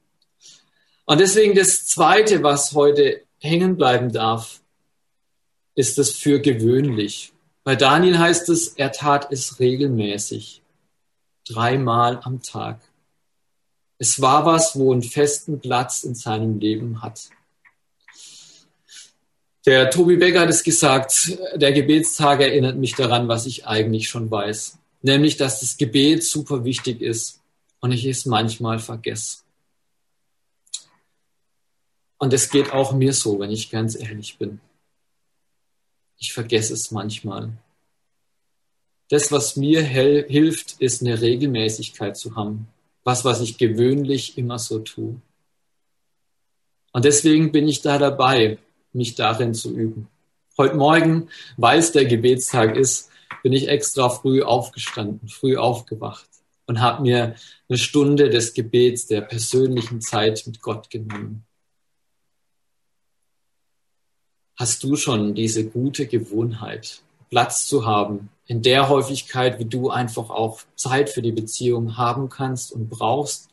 Und 1.04 1.20
deswegen 1.20 1.54
das 1.54 1.87
Zweite, 1.87 2.42
was 2.42 2.72
heute 2.72 3.22
hängen 3.46 3.76
bleiben 3.76 4.12
darf, 4.12 4.61
ist 5.74 5.98
das 5.98 6.11
für 6.12 6.40
gewöhnlich. 6.40 7.32
Bei 7.64 7.76
Daniel 7.76 8.18
heißt 8.18 8.48
es, 8.48 8.68
er 8.68 8.92
tat 8.92 9.32
es 9.32 9.59
regelmäßig, 9.59 10.62
dreimal 11.48 12.20
am 12.22 12.42
Tag. 12.42 12.80
Es 13.98 14.20
war 14.20 14.44
was, 14.44 14.78
wo 14.78 14.92
einen 14.92 15.02
festen 15.02 15.59
Platz 15.59 16.04
in 16.04 16.14
seinem 16.14 16.59
Leben 16.59 17.02
hat. 17.02 17.30
Der 19.64 19.90
Tobi 19.90 20.16
Becker 20.16 20.42
hat 20.42 20.48
es 20.48 20.62
gesagt, 20.62 21.37
der 21.56 21.72
Gebetstag 21.72 22.40
erinnert 22.40 22.76
mich 22.76 22.94
daran, 22.94 23.26
was 23.26 23.46
ich 23.46 23.66
eigentlich 23.66 24.09
schon 24.09 24.30
weiß. 24.30 24.78
Nämlich, 25.02 25.37
dass 25.37 25.61
das 25.61 25.76
Gebet 25.76 26.22
super 26.22 26.64
wichtig 26.64 27.00
ist 27.00 27.40
und 27.80 27.90
ich 27.90 28.04
es 28.04 28.26
manchmal 28.26 28.78
vergesse. 28.78 29.38
Und 32.18 32.33
es 32.33 32.50
geht 32.50 32.72
auch 32.72 32.92
mir 32.92 33.12
so, 33.12 33.38
wenn 33.38 33.50
ich 33.50 33.70
ganz 33.70 33.94
ehrlich 33.94 34.38
bin. 34.38 34.61
Ich 36.18 36.33
vergesse 36.33 36.72
es 36.72 36.90
manchmal. 36.90 37.52
Das, 39.09 39.31
was 39.31 39.57
mir 39.57 39.83
hilft, 39.83 40.81
ist 40.81 41.02
eine 41.02 41.20
Regelmäßigkeit 41.20 42.16
zu 42.16 42.35
haben. 42.35 42.68
Was, 43.05 43.24
was 43.24 43.40
ich 43.40 43.59
gewöhnlich 43.59 44.37
immer 44.37 44.59
so 44.59 44.81
tue. 44.81 45.20
Und 46.92 47.05
deswegen 47.05 47.52
bin 47.52 47.68
ich 47.68 47.83
da 47.83 47.98
dabei, 47.98 48.59
mich 48.92 49.14
darin 49.14 49.55
zu 49.55 49.76
üben. 49.76 50.09
Heute 50.59 50.76
Morgen, 50.76 51.29
weil 51.57 51.79
es 51.79 51.92
der 51.92 52.07
Gebetstag 52.07 52.74
ist, 52.76 53.11
bin 53.42 53.52
ich 53.52 53.68
extra 53.68 54.09
früh 54.09 54.42
aufgestanden, 54.42 55.29
früh 55.29 55.57
aufgewacht 55.57 56.29
und 56.66 56.81
habe 56.81 57.02
mir 57.02 57.37
eine 57.68 57.79
Stunde 57.79 58.31
des 58.31 58.55
Gebets, 58.55 59.07
der 59.07 59.20
persönlichen 59.20 60.00
Zeit 60.00 60.44
mit 60.46 60.61
Gott 60.61 60.90
genommen. 60.90 61.45
Hast 64.57 64.83
du 64.83 64.97
schon 64.97 65.35
diese 65.35 65.66
gute 65.66 66.07
Gewohnheit, 66.07 67.03
Platz 67.29 67.66
zu 67.66 67.85
haben, 67.85 68.31
in 68.47 68.62
der 68.62 68.88
Häufigkeit, 68.88 69.59
wie 69.59 69.66
du 69.66 69.90
einfach 69.90 70.31
auch 70.31 70.61
Zeit 70.77 71.11
für 71.11 71.21
die 71.21 71.33
Beziehung 71.33 71.99
haben 71.99 72.31
kannst 72.31 72.73
und 72.73 72.88
brauchst, 72.88 73.51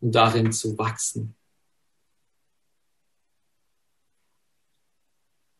um 0.00 0.12
darin 0.12 0.52
zu 0.52 0.76
wachsen? 0.76 1.34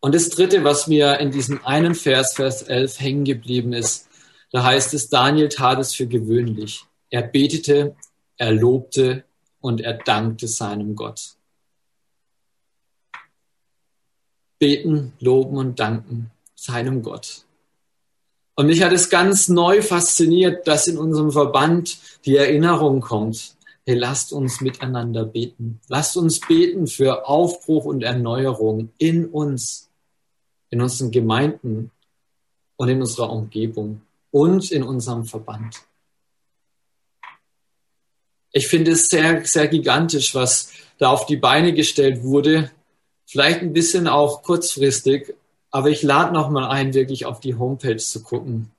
Und 0.01 0.15
das 0.15 0.29
Dritte, 0.29 0.65
was 0.65 0.87
mir 0.87 1.19
in 1.19 1.31
diesem 1.31 1.65
einen 1.65 1.95
Vers, 1.95 2.35
Vers 2.35 2.61
11 2.61 3.01
hängen 3.01 3.25
geblieben 3.25 3.73
ist, 3.73 4.07
da 4.51 4.63
heißt 4.63 4.93
es, 4.93 5.09
Daniel 5.09 5.49
tat 5.49 5.79
es 5.79 5.95
für 5.95 6.07
gewöhnlich. 6.07 6.85
Er 7.09 7.23
betete, 7.23 7.97
er 8.37 8.53
lobte 8.53 9.25
und 9.61 9.81
er 9.81 9.95
dankte 9.95 10.47
seinem 10.47 10.95
Gott. 10.95 11.37
Beten, 14.65 15.13
loben 15.21 15.59
und 15.59 15.79
danken 15.79 16.31
seinem 16.55 17.03
Gott. 17.03 17.43
Und 18.55 18.69
mich 18.69 18.83
hat 18.83 18.93
es 18.93 19.11
ganz 19.11 19.51
neu 19.51 19.83
fasziniert, 19.83 20.67
dass 20.67 20.87
in 20.87 20.97
unserem 20.97 21.31
Verband 21.33 21.99
die 22.25 22.37
Erinnerung 22.37 23.03
kommt. 23.03 23.57
Hey, 23.85 23.95
lasst 23.95 24.33
uns 24.33 24.63
miteinander 24.63 25.27
beten. 25.27 25.81
Lasst 25.89 26.17
uns 26.17 26.41
beten 26.41 26.87
für 26.87 27.29
Aufbruch 27.29 27.85
und 27.85 28.03
Erneuerung 28.03 28.89
in 28.97 29.27
uns, 29.27 29.91
in 30.71 30.81
unseren 30.81 31.11
Gemeinden 31.11 31.91
und 32.77 32.89
in 32.89 33.03
unserer 33.03 33.31
Umgebung 33.31 34.01
und 34.31 34.73
in 34.73 34.83
unserem 34.83 35.27
Verband. 35.27 35.83
Ich 38.51 38.67
finde 38.67 38.93
es 38.93 39.09
sehr, 39.09 39.45
sehr 39.45 39.69
gigantisch, 39.69 40.35
was 40.35 40.73
da 40.97 41.11
auf 41.11 41.27
die 41.27 41.37
Beine 41.37 41.75
gestellt 41.75 42.23
wurde. 42.23 42.71
Vielleicht 43.27 43.61
ein 43.61 43.73
bisschen 43.73 44.07
auch 44.07 44.43
kurzfristig, 44.43 45.35
aber 45.71 45.91
ich 45.91 46.03
lade 46.03 46.33
nochmal 46.33 46.71
ein, 46.71 46.95
wirklich 46.95 47.27
auf 47.27 47.41
die 47.41 47.57
Homepage 47.57 47.97
zu 47.97 48.23
gucken 48.23 48.71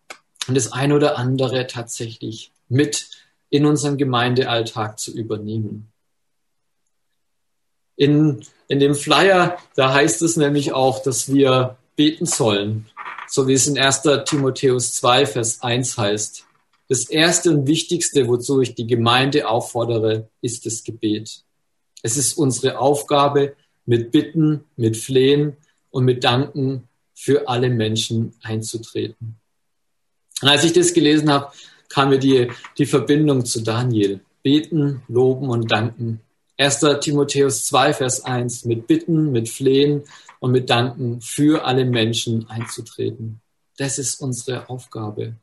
und 0.48 0.56
das 0.56 0.72
ein 0.72 0.92
oder 0.92 1.18
andere 1.18 1.68
tatsächlich 1.68 2.52
mit 2.70 3.10
in 3.50 3.66
unseren 3.66 3.98
Gemeindealltag 3.98 5.00
zu 5.00 5.12
übernehmen. 5.12 5.92
In, 7.96 8.46
in 8.68 8.80
dem 8.80 8.96
Flyer, 8.96 9.58
da 9.76 9.94
heißt 9.94 10.22
es 10.22 10.38
nämlich 10.38 10.74
auch, 10.74 11.02
dass 11.02 11.32
wir 11.32 11.78
beten 11.96 12.26
sollen, 12.26 12.88
so 13.28 13.48
wie 13.48 13.54
es 13.54 13.68
in 13.68 13.78
1. 13.78 14.04
Timotheus 14.26 14.94
2, 14.96 15.26
Vers 15.26 15.62
1 15.62 15.98
heißt. 15.98 16.46
Das 16.88 17.06
erste 17.10 17.52
und 17.52 17.68
wichtigste, 17.68 18.28
wozu 18.28 18.62
ich 18.62 18.76
die 18.76 18.86
Gemeinde 18.86 19.50
auffordere, 19.50 20.30
ist 20.42 20.66
das 20.66 20.84
Gebet. 20.84 21.44
Es 22.04 22.18
ist 22.18 22.38
unsere 22.38 22.78
Aufgabe, 22.78 23.56
mit 23.86 24.12
Bitten, 24.12 24.66
mit 24.76 24.98
Flehen 24.98 25.58
und 25.92 26.06
mit 26.06 26.24
Danken 26.24 26.88
für 27.14 27.48
alle 27.48 27.70
Menschen 27.70 28.34
einzutreten. 28.44 29.38
Und 30.42 30.50
als 30.50 30.64
ich 30.64 30.74
das 30.74 30.94
gelesen 30.94 31.30
habe, 31.30 31.52
kam 31.90 32.10
mir 32.10 32.20
die, 32.20 32.52
die 32.78 32.86
Verbindung 32.86 33.46
zu 33.46 33.62
Daniel. 33.62 34.22
Beten, 34.44 35.02
loben 35.08 35.50
und 35.50 35.72
danken. 35.72 36.22
1. 36.58 36.82
Timotheus 37.02 37.66
2, 37.66 37.94
Vers 37.94 38.24
1, 38.24 38.66
mit 38.66 38.88
Bitten, 38.88 39.32
mit 39.32 39.50
Flehen 39.50 40.04
und 40.40 40.52
mit 40.52 40.70
Danken 40.70 41.22
für 41.22 41.66
alle 41.66 41.86
Menschen 41.86 42.50
einzutreten. 42.50 43.42
Das 43.78 43.98
ist 43.98 44.22
unsere 44.22 44.70
Aufgabe, 44.70 45.36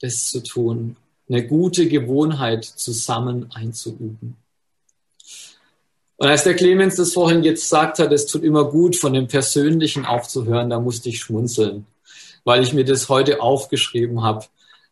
das 0.00 0.30
zu 0.30 0.42
tun, 0.42 0.96
eine 1.28 1.46
gute 1.46 1.88
Gewohnheit 1.88 2.64
zusammen 2.64 3.50
einzuüben. 3.52 4.36
Und 6.22 6.28
als 6.28 6.44
der 6.44 6.54
Clemens 6.54 6.94
das 6.94 7.14
vorhin 7.14 7.42
gesagt 7.42 7.98
hat, 7.98 8.12
es 8.12 8.26
tut 8.26 8.44
immer 8.44 8.70
gut, 8.70 8.94
von 8.94 9.12
dem 9.12 9.26
Persönlichen 9.26 10.06
aufzuhören, 10.06 10.70
da 10.70 10.78
musste 10.78 11.08
ich 11.08 11.18
schmunzeln, 11.18 11.84
weil 12.44 12.62
ich 12.62 12.72
mir 12.72 12.84
das 12.84 13.08
heute 13.08 13.40
aufgeschrieben 13.40 14.22
habe, 14.22 14.46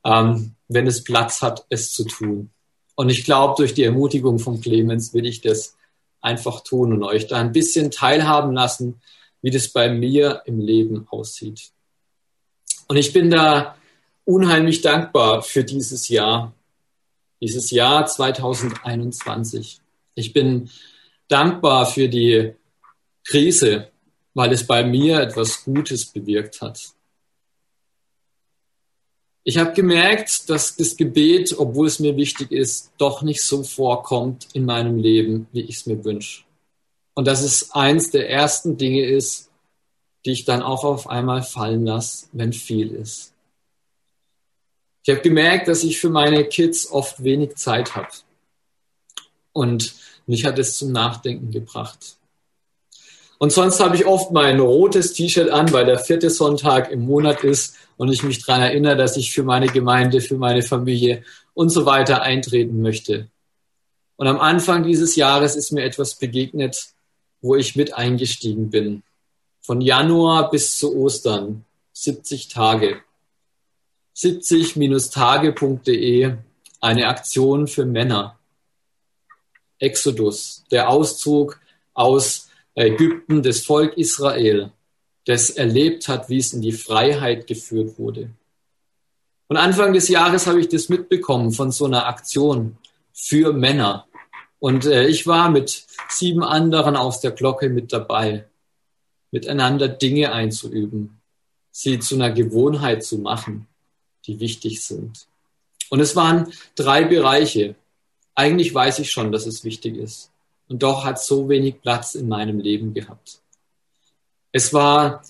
ähm, 0.05 0.57
wenn 0.67 0.89
es 0.89 1.05
Platz 1.05 1.41
hat, 1.41 1.67
es 1.69 1.93
zu 1.93 2.03
tun. 2.03 2.51
Und 2.97 3.11
ich 3.11 3.25
glaube, 3.25 3.55
durch 3.57 3.75
die 3.75 3.85
Ermutigung 3.85 4.41
von 4.41 4.61
Clemens 4.61 5.15
will 5.15 5.25
ich 5.25 5.41
das 5.41 5.77
einfach 6.21 6.65
tun 6.65 6.93
und 6.93 7.05
euch 7.05 7.29
da 7.29 7.39
ein 7.39 7.53
bisschen 7.53 7.93
teilhaben 7.93 8.53
lassen, 8.53 9.01
wie 9.41 9.53
das 9.53 9.69
bei 9.69 9.89
mir 9.89 10.43
im 10.47 10.59
Leben 10.59 11.07
aussieht. 11.11 11.71
Und 12.89 12.97
ich 12.97 13.13
bin 13.13 13.31
da 13.31 13.77
unheimlich 14.25 14.81
dankbar 14.81 15.43
für 15.43 15.63
dieses 15.63 16.09
Jahr, 16.09 16.53
dieses 17.41 17.71
Jahr 17.71 18.05
2021. 18.05 19.81
Ich 20.17 20.33
bin 20.33 20.69
dankbar 21.31 21.87
für 21.87 22.09
die 22.09 22.55
Krise, 23.25 23.91
weil 24.35 24.53
es 24.53 24.67
bei 24.67 24.85
mir 24.85 25.21
etwas 25.21 25.65
Gutes 25.65 26.07
bewirkt 26.07 26.61
hat. 26.61 26.81
Ich 29.43 29.57
habe 29.57 29.73
gemerkt, 29.73 30.51
dass 30.51 30.77
das 30.77 30.97
Gebet, 30.97 31.55
obwohl 31.59 31.87
es 31.87 31.99
mir 31.99 32.17
wichtig 32.17 32.53
ist, 32.53 32.93
doch 32.99 33.23
nicht 33.23 33.43
so 33.43 33.63
vorkommt 33.63 34.49
in 34.53 34.65
meinem 34.65 34.99
Leben, 34.99 35.47
wie 35.53 35.63
ich 35.63 35.77
es 35.77 35.87
mir 35.87 36.05
wünsche. 36.05 36.45
Und 37.15 37.27
dass 37.27 37.43
es 37.43 37.71
eins 37.73 38.11
der 38.11 38.29
ersten 38.29 38.77
Dinge 38.77 39.05
ist, 39.05 39.51
die 40.25 40.33
ich 40.33 40.45
dann 40.45 40.63
auch 40.63 40.85
auf 40.85 41.09
einmal 41.09 41.43
fallen 41.43 41.87
lasse, 41.87 42.27
wenn 42.33 42.53
viel 42.53 42.93
ist. 42.93 43.33
Ich 45.03 45.11
habe 45.11 45.23
gemerkt, 45.23 45.69
dass 45.69 45.83
ich 45.83 45.99
für 45.99 46.11
meine 46.11 46.45
Kids 46.45 46.91
oft 46.91 47.25
wenig 47.25 47.57
Zeit 47.57 47.97
habe. 47.97 48.11
Und 49.53 49.95
mich 50.31 50.45
hat 50.45 50.59
es 50.61 50.79
zum 50.79 50.93
Nachdenken 50.93 51.51
gebracht. 51.51 52.17
Und 53.39 53.53
sonst 53.53 53.81
habe 53.81 53.97
ich 53.97 54.07
oft 54.07 54.31
mein 54.31 54.61
rotes 54.61 55.13
T-Shirt 55.13 55.51
an, 55.51 55.73
weil 55.73 55.87
der 55.87 55.99
vierte 55.99 56.31
Sonntag 56.31 56.93
im 56.93 57.01
Monat 57.01 57.43
ist 57.43 57.75
und 57.97 58.13
ich 58.13 58.23
mich 58.23 58.45
daran 58.45 58.63
erinnere, 58.63 58.95
dass 58.97 59.17
ich 59.17 59.33
für 59.33 59.43
meine 59.43 59.67
Gemeinde, 59.67 60.21
für 60.21 60.37
meine 60.37 60.63
Familie 60.63 61.25
und 61.53 61.71
so 61.71 61.85
weiter 61.85 62.23
eintreten 62.23 62.81
möchte. 62.81 63.29
Und 64.17 64.29
am 64.29 64.39
Anfang 64.39 64.85
dieses 64.85 65.17
Jahres 65.17 65.57
ist 65.57 65.73
mir 65.73 65.83
etwas 65.83 66.15
begegnet, 66.15 66.91
wo 67.41 67.57
ich 67.57 67.75
mit 67.75 67.95
eingestiegen 67.95 68.71
bin. 68.71 69.03
Von 69.63 69.81
Januar 69.81 70.49
bis 70.51 70.79
zu 70.79 70.97
Ostern, 70.97 71.65
70 71.95 72.47
Tage. 72.49 73.01
70-tage.de, 74.15 76.35
eine 76.81 77.09
Aktion 77.09 77.67
für 77.67 77.85
Männer. 77.85 78.40
Exodus, 79.81 80.65
der 80.71 80.89
Auszug 80.89 81.61
aus 81.93 82.49
Ägypten, 82.75 83.43
das 83.43 83.61
Volk 83.61 83.97
Israel, 83.97 84.71
das 85.27 85.51
erlebt 85.51 86.09
hat, 86.09 86.29
wie 86.29 86.39
es 86.39 86.53
in 86.53 86.63
die 86.63 86.73
Freiheit 86.73 87.47
geführt 87.47 87.99
wurde. 87.99 88.31
Und 89.49 89.57
Anfang 89.57 89.93
des 89.93 90.09
Jahres 90.09 90.47
habe 90.47 90.61
ich 90.61 90.69
das 90.69 90.89
mitbekommen 90.89 91.51
von 91.51 91.73
so 91.73 91.87
einer 91.87 92.07
Aktion 92.07 92.79
für 93.13 93.53
Männer. 93.53 94.07
Und 94.61 94.85
äh, 94.87 95.09
ich 95.09 95.27
war 95.27 95.51
mit 95.51 95.87
sieben 96.09 96.45
anderen 96.45 96.95
aus 96.95 97.21
der 97.21 97.33
Glocke 97.33 97.69
mit 97.69 97.93
dabei, 97.93 98.45
miteinander 99.33 99.89
Dinge 99.89 100.33
einzuüben, 100.33 101.21
sie 101.73 101.99
zu 101.99 102.15
einer 102.15 102.31
Gewohnheit 102.31 103.05
zu 103.05 103.19
machen, 103.19 103.67
die 104.27 104.39
wichtig 104.39 104.85
sind. 104.85 105.27
Und 105.89 106.01
es 106.01 106.15
waren 106.15 106.53
drei 106.77 107.05
Bereiche. 107.05 107.75
Eigentlich 108.35 108.75
weiß 108.75 108.99
ich 109.01 109.11
schon, 109.11 109.33
dass 109.33 109.47
es 109.47 109.65
wichtig 109.65 109.97
ist. 109.97 110.31
Und 110.69 110.83
doch 110.83 111.05
hat 111.05 111.23
so 111.23 111.49
wenig 111.49 111.83
Platz 111.83 112.15
in 112.15 112.29
meinem 112.29 112.61
Leben 112.61 112.95
gehabt. 112.95 113.41
Es 114.53 114.73
war 114.73 115.23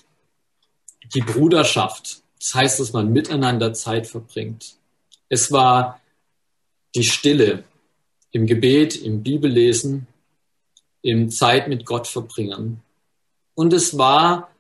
die 1.15 1.23
Bruderschaft. 1.23 2.23
Das 2.39 2.55
heißt, 2.55 2.81
dass 2.81 2.93
man 2.93 3.13
miteinander 3.13 3.73
Zeit 3.73 4.07
verbringt. 4.07 4.77
Es 5.29 5.51
war 5.51 6.01
die 6.95 7.05
Stille, 7.05 7.65
im 8.33 8.47
Gebet, 8.47 8.97
im 8.97 9.23
Bibellesen, 9.23 10.07
im 11.03 11.31
Zeit 11.31 11.69
mit 11.69 11.85
Gott 11.85 12.07
verbringen. 12.07 12.83
Und 13.55 13.73
es 13.73 13.99
war 13.99 14.51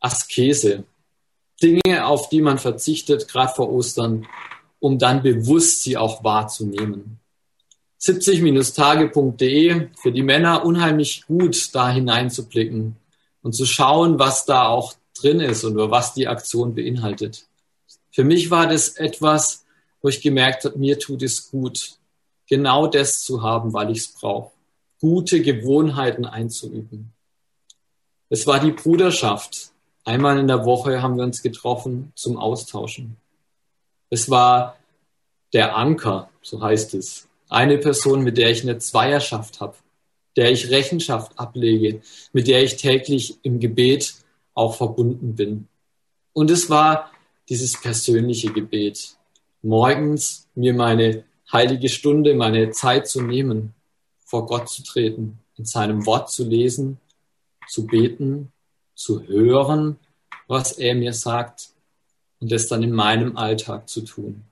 Askese, 0.00 0.84
Dinge, 1.62 2.06
auf 2.06 2.28
die 2.28 2.40
man 2.40 2.58
verzichtet, 2.58 3.28
gerade 3.28 3.52
vor 3.54 3.70
Ostern, 3.70 4.26
um 4.80 4.98
dann 4.98 5.22
bewusst 5.22 5.82
sie 5.82 5.96
auch 5.96 6.24
wahrzunehmen. 6.24 7.20
70-tage.de 8.00 9.88
für 10.00 10.12
die 10.12 10.22
Männer 10.22 10.64
unheimlich 10.64 11.24
gut, 11.26 11.74
da 11.74 11.90
hineinzublicken 11.90 12.96
und 13.42 13.54
zu 13.54 13.64
schauen, 13.64 14.18
was 14.18 14.44
da 14.44 14.66
auch 14.66 14.94
drin 15.18 15.40
ist 15.40 15.64
und 15.64 15.76
was 15.76 16.12
die 16.12 16.28
Aktion 16.28 16.74
beinhaltet. 16.74 17.46
Für 18.10 18.24
mich 18.24 18.50
war 18.50 18.66
das 18.66 18.90
etwas, 18.90 19.64
wo 20.02 20.08
ich 20.08 20.20
gemerkt 20.20 20.64
habe, 20.64 20.78
mir 20.78 20.98
tut 20.98 21.22
es 21.22 21.50
gut, 21.50 21.96
genau 22.46 22.86
das 22.86 23.22
zu 23.22 23.42
haben, 23.42 23.72
weil 23.72 23.90
ich 23.90 23.98
es 23.98 24.08
brauche. 24.08 24.52
Gute 25.00 25.40
Gewohnheiten 25.40 26.26
einzuüben. 26.26 27.12
Es 28.28 28.46
war 28.46 28.60
die 28.60 28.72
Bruderschaft. 28.72 29.70
Einmal 30.04 30.38
in 30.38 30.46
der 30.46 30.64
Woche 30.66 31.00
haben 31.00 31.16
wir 31.16 31.24
uns 31.24 31.42
getroffen 31.42 32.12
zum 32.14 32.36
Austauschen. 32.36 33.16
Es 34.14 34.30
war 34.30 34.78
der 35.52 35.76
Anker, 35.76 36.30
so 36.40 36.62
heißt 36.62 36.94
es. 36.94 37.26
Eine 37.48 37.78
Person, 37.78 38.22
mit 38.22 38.38
der 38.38 38.48
ich 38.48 38.62
eine 38.62 38.78
Zweierschaft 38.78 39.60
habe, 39.60 39.74
der 40.36 40.52
ich 40.52 40.70
Rechenschaft 40.70 41.36
ablege, 41.36 42.00
mit 42.32 42.46
der 42.46 42.62
ich 42.62 42.76
täglich 42.76 43.38
im 43.42 43.58
Gebet 43.58 44.14
auch 44.54 44.76
verbunden 44.76 45.34
bin. 45.34 45.66
Und 46.32 46.52
es 46.52 46.70
war 46.70 47.10
dieses 47.48 47.80
persönliche 47.80 48.52
Gebet. 48.52 49.16
Morgens 49.62 50.46
mir 50.54 50.74
meine 50.74 51.24
heilige 51.52 51.88
Stunde, 51.88 52.34
meine 52.34 52.70
Zeit 52.70 53.08
zu 53.08 53.20
nehmen, 53.20 53.74
vor 54.24 54.46
Gott 54.46 54.68
zu 54.68 54.84
treten, 54.84 55.40
in 55.56 55.64
seinem 55.64 56.06
Wort 56.06 56.30
zu 56.30 56.44
lesen, 56.44 57.00
zu 57.66 57.84
beten, 57.84 58.52
zu 58.94 59.26
hören, 59.26 59.96
was 60.46 60.70
er 60.70 60.94
mir 60.94 61.14
sagt 61.14 61.73
und 62.44 62.52
das 62.52 62.66
dann 62.66 62.82
in 62.82 62.92
meinem 62.92 63.38
Alltag 63.38 63.88
zu 63.88 64.02
tun. 64.02 64.44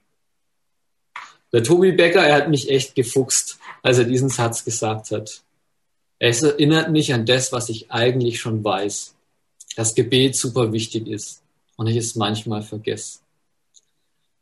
Der 1.52 1.62
Tobi 1.62 1.92
Becker, 1.92 2.22
er 2.22 2.36
hat 2.36 2.48
mich 2.48 2.70
echt 2.70 2.94
gefuchst, 2.94 3.58
als 3.82 3.98
er 3.98 4.04
diesen 4.04 4.30
Satz 4.30 4.64
gesagt 4.64 5.10
hat. 5.10 5.42
Es 6.18 6.42
erinnert 6.42 6.90
mich 6.90 7.12
an 7.12 7.26
das, 7.26 7.52
was 7.52 7.68
ich 7.68 7.90
eigentlich 7.90 8.40
schon 8.40 8.64
weiß, 8.64 9.14
dass 9.76 9.94
Gebet 9.94 10.36
super 10.36 10.72
wichtig 10.72 11.06
ist. 11.06 11.42
und 11.76 11.86
ich 11.86 11.96
es 11.96 12.14
manchmal 12.14 12.62
vergesse. 12.62 13.18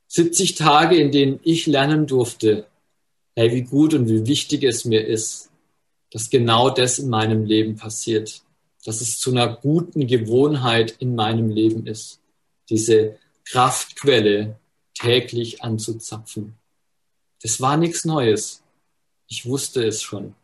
70 0.07 0.55
Tage, 0.55 0.97
in 0.97 1.11
denen 1.11 1.41
ich 1.43 1.67
lernen 1.67 2.07
durfte, 2.07 2.67
hey, 3.35 3.53
wie 3.53 3.63
gut 3.63 3.95
und 3.95 4.09
wie 4.09 4.27
wichtig 4.27 4.63
es 4.63 4.85
mir 4.85 5.05
ist, 5.05 5.51
dass 6.13 6.31
genau 6.31 6.71
das 6.71 7.01
in 7.01 7.09
meinem 7.09 7.45
Leben 7.45 7.75
passiert, 7.75 8.43
dass 8.85 9.01
es 9.01 9.19
zu 9.19 9.33
einer 9.33 9.57
guten 9.57 10.07
Gewohnheit 10.07 10.95
in 11.01 11.17
meinem 11.17 11.51
Leben 11.51 11.87
ist, 11.89 12.21
diese 12.69 13.19
Kraftquelle 13.51 14.61
täglich 14.95 15.63
anzuzapfen. 15.63 16.55
Das 17.43 17.61
war 17.61 17.77
nichts 17.77 18.05
Neues. 18.05 18.63
Ich 19.27 19.45
wusste 19.45 19.85
es 19.85 20.03
schon. 20.03 20.35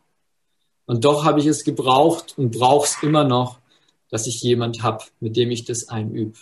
Und 0.85 1.05
doch 1.05 1.23
habe 1.23 1.39
ich 1.39 1.45
es 1.45 1.63
gebraucht 1.63 2.33
und 2.37 2.51
brauche 2.51 2.85
es 2.85 3.01
immer 3.01 3.23
noch, 3.23 3.59
dass 4.09 4.27
ich 4.27 4.41
jemand 4.41 4.83
habe, 4.83 5.05
mit 5.21 5.37
dem 5.37 5.51
ich 5.51 5.63
das 5.63 5.87
einübe, 5.87 6.37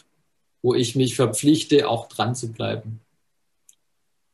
wo 0.63 0.73
ich 0.73 0.95
mich 0.95 1.15
verpflichte, 1.15 1.87
auch 1.87 2.07
dran 2.07 2.33
zu 2.33 2.51
bleiben. 2.51 2.99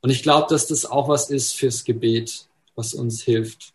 Und 0.02 0.10
ich 0.10 0.24
glaube, 0.24 0.48
dass 0.50 0.68
das 0.68 0.86
auch 0.86 1.10
was 1.10 1.30
ist 1.30 1.54
fürs 1.54 1.84
Gebet, 1.84 2.48
was 2.76 2.94
uns 2.94 3.24
hilft. 3.24 3.74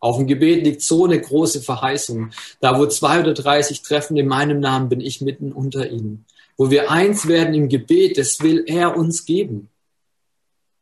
Auf 0.00 0.18
dem 0.18 0.26
Gebet 0.26 0.64
liegt 0.64 0.82
so 0.82 1.06
eine 1.06 1.18
große 1.18 1.62
Verheißung. 1.62 2.30
Da, 2.60 2.78
wo 2.78 2.86
zwei 2.86 3.20
oder 3.20 3.32
drei 3.32 3.62
sich 3.62 3.80
treffen 3.80 4.18
in 4.18 4.28
meinem 4.28 4.60
Namen, 4.60 4.90
bin 4.90 5.00
ich 5.00 5.22
mitten 5.22 5.52
unter 5.52 5.90
ihnen. 5.90 6.26
Wo 6.56 6.70
wir 6.70 6.90
eins 6.90 7.28
werden 7.28 7.54
im 7.54 7.68
Gebet, 7.68 8.18
das 8.18 8.40
will 8.40 8.64
er 8.66 8.96
uns 8.96 9.24
geben. 9.24 9.68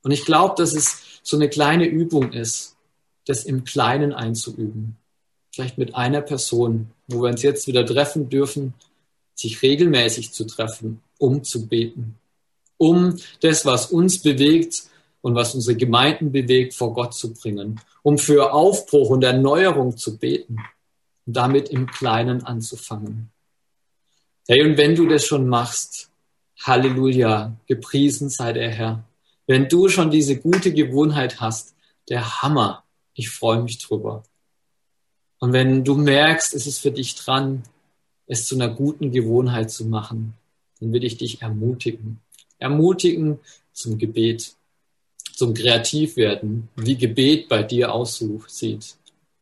Und 0.02 0.10
ich 0.10 0.24
glaube, 0.24 0.54
dass 0.56 0.74
es 0.74 1.02
so 1.22 1.37
eine 1.37 1.48
kleine 1.48 1.87
Übung 1.87 2.32
ist, 2.32 2.76
das 3.26 3.44
im 3.44 3.64
Kleinen 3.64 4.12
einzuüben. 4.12 4.96
Vielleicht 5.52 5.78
mit 5.78 5.94
einer 5.94 6.20
Person, 6.20 6.90
wo 7.08 7.22
wir 7.22 7.30
uns 7.30 7.42
jetzt 7.42 7.66
wieder 7.66 7.87
treffen 7.87 8.28
dürfen, 8.28 8.74
sich 9.34 9.62
regelmäßig 9.62 10.32
zu 10.32 10.44
treffen, 10.44 11.00
um 11.18 11.42
zu 11.42 11.66
beten. 11.66 12.16
Um 12.76 13.16
das, 13.40 13.64
was 13.64 13.87
uns 13.87 14.20
bewegt 14.20 14.84
und 15.22 15.34
was 15.34 15.54
unsere 15.54 15.76
Gemeinden 15.76 16.32
bewegt, 16.32 16.74
vor 16.74 16.92
Gott 16.92 17.14
zu 17.14 17.32
bringen. 17.32 17.80
Um 18.02 18.18
für 18.18 18.52
Aufbruch 18.52 19.10
und 19.10 19.24
Erneuerung 19.24 19.96
zu 19.96 20.18
beten. 20.18 20.58
Und 21.26 21.37
damit 21.37 21.70
im 21.70 21.87
Kleinen 21.87 22.44
anzufangen. 22.44 23.30
Hey, 24.46 24.62
und 24.62 24.76
wenn 24.76 24.94
du 24.94 25.07
das 25.07 25.24
schon 25.24 25.48
machst, 25.48 26.11
Halleluja, 26.62 27.57
gepriesen 27.66 28.28
sei 28.28 28.52
der 28.52 28.70
Herr. 28.70 29.04
Wenn 29.46 29.70
du 29.70 29.88
schon 29.88 30.11
diese 30.11 30.38
gute 30.38 30.70
Gewohnheit 30.74 31.40
hast, 31.40 31.74
der 32.11 32.42
Hammer, 32.42 32.85
ich 33.14 33.30
freue 33.30 33.62
mich 33.62 33.78
drüber. 33.78 34.22
Und 35.38 35.54
wenn 35.54 35.83
du 35.83 35.94
merkst, 35.94 36.52
es 36.52 36.66
ist 36.66 36.80
für 36.80 36.90
dich 36.90 37.14
dran, 37.14 37.62
es 38.26 38.46
zu 38.46 38.57
einer 38.57 38.68
guten 38.68 39.12
Gewohnheit 39.12 39.70
zu 39.70 39.87
machen, 39.87 40.35
dann 40.78 40.92
will 40.92 41.04
ich 41.04 41.16
dich 41.16 41.40
ermutigen. 41.40 42.20
Ermutigen 42.59 43.40
zum 43.72 43.96
Gebet, 43.96 44.57
zum 45.33 45.54
Kreativwerden, 45.54 46.68
wie 46.76 46.96
Gebet 46.96 47.48
bei 47.48 47.62
dir 47.62 47.94
aussieht. 47.94 48.96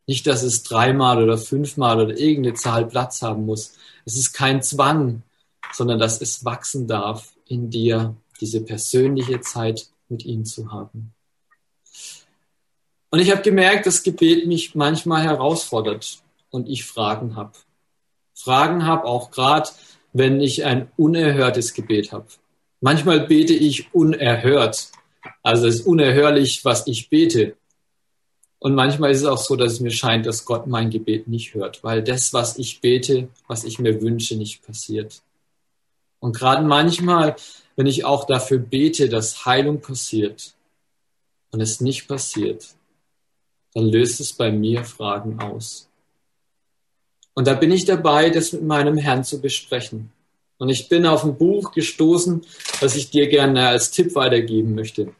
Nicht, 0.05 0.27
dass 0.27 0.43
es 0.43 0.63
dreimal 0.63 1.23
oder 1.23 1.37
fünfmal 1.37 2.01
oder 2.01 2.17
irgendeine 2.17 2.55
Zahl 2.55 2.85
Platz 2.85 3.21
haben 3.21 3.45
muss. 3.45 3.73
Es 4.05 4.17
ist 4.17 4.33
kein 4.33 4.61
Zwang, 4.61 5.23
sondern 5.71 5.99
dass 5.99 6.21
es 6.21 6.43
wachsen 6.43 6.87
darf 6.87 7.33
in 7.47 7.69
dir, 7.69 8.15
diese 8.41 8.61
persönliche 8.61 9.39
Zeit 9.41 9.87
mit 10.09 10.25
ihm 10.25 10.45
zu 10.45 10.71
haben. 10.71 11.13
Und 13.09 13.19
ich 13.19 13.31
habe 13.31 13.41
gemerkt, 13.41 13.85
dass 13.85 14.03
Gebet 14.03 14.47
mich 14.47 14.75
manchmal 14.75 15.23
herausfordert 15.23 16.23
und 16.49 16.67
ich 16.67 16.83
Fragen 16.83 17.35
habe. 17.35 17.53
Fragen 18.33 18.85
habe, 18.85 19.05
auch 19.05 19.31
gerade 19.31 19.69
wenn 20.13 20.41
ich 20.41 20.65
ein 20.65 20.91
unerhörtes 20.97 21.73
Gebet 21.73 22.11
habe. 22.11 22.27
Manchmal 22.81 23.21
bete 23.27 23.53
ich 23.53 23.93
unerhört. 23.93 24.91
Also 25.41 25.67
es 25.67 25.75
ist 25.75 25.85
unerhörlich, 25.85 26.65
was 26.65 26.87
ich 26.87 27.09
bete. 27.09 27.55
Und 28.63 28.75
manchmal 28.75 29.11
ist 29.11 29.19
es 29.19 29.25
auch 29.25 29.39
so, 29.39 29.57
dass 29.57 29.73
es 29.73 29.79
mir 29.81 29.91
scheint, 29.91 30.25
dass 30.25 30.45
Gott 30.45 30.67
mein 30.67 30.89
Gebet 30.89 31.27
nicht 31.27 31.53
hört, 31.53 31.83
weil 31.83 32.01
das, 32.01 32.31
was 32.31 32.57
ich 32.57 32.79
bete, 32.79 33.27
was 33.45 33.65
ich 33.65 33.77
mir 33.77 34.01
wünsche, 34.01 34.37
nicht 34.37 34.65
passiert. 34.65 35.21
Und 36.21 36.33
gerade 36.33 36.65
manchmal, 36.65 37.35
wenn 37.75 37.87
ich 37.87 38.05
auch 38.05 38.25
dafür 38.25 38.59
bete, 38.59 39.09
dass 39.09 39.45
Heilung 39.45 39.81
passiert 39.81 40.53
und 41.51 41.59
es 41.59 41.81
nicht 41.81 42.07
passiert, 42.07 42.67
dann 43.73 43.83
löst 43.83 44.21
es 44.21 44.31
bei 44.31 44.49
mir 44.49 44.85
Fragen 44.85 45.41
aus. 45.41 45.89
Und 47.33 47.47
da 47.47 47.55
bin 47.55 47.69
ich 47.69 47.83
dabei, 47.83 48.29
das 48.29 48.53
mit 48.53 48.63
meinem 48.63 48.95
Herrn 48.95 49.25
zu 49.25 49.41
besprechen. 49.41 50.09
Und 50.57 50.69
ich 50.69 50.87
bin 50.87 51.05
auf 51.05 51.25
ein 51.25 51.37
Buch 51.37 51.73
gestoßen, 51.73 52.45
das 52.79 52.95
ich 52.95 53.09
dir 53.09 53.27
gerne 53.27 53.67
als 53.67 53.91
Tipp 53.91 54.15
weitergeben 54.15 54.73
möchte. 54.73 55.13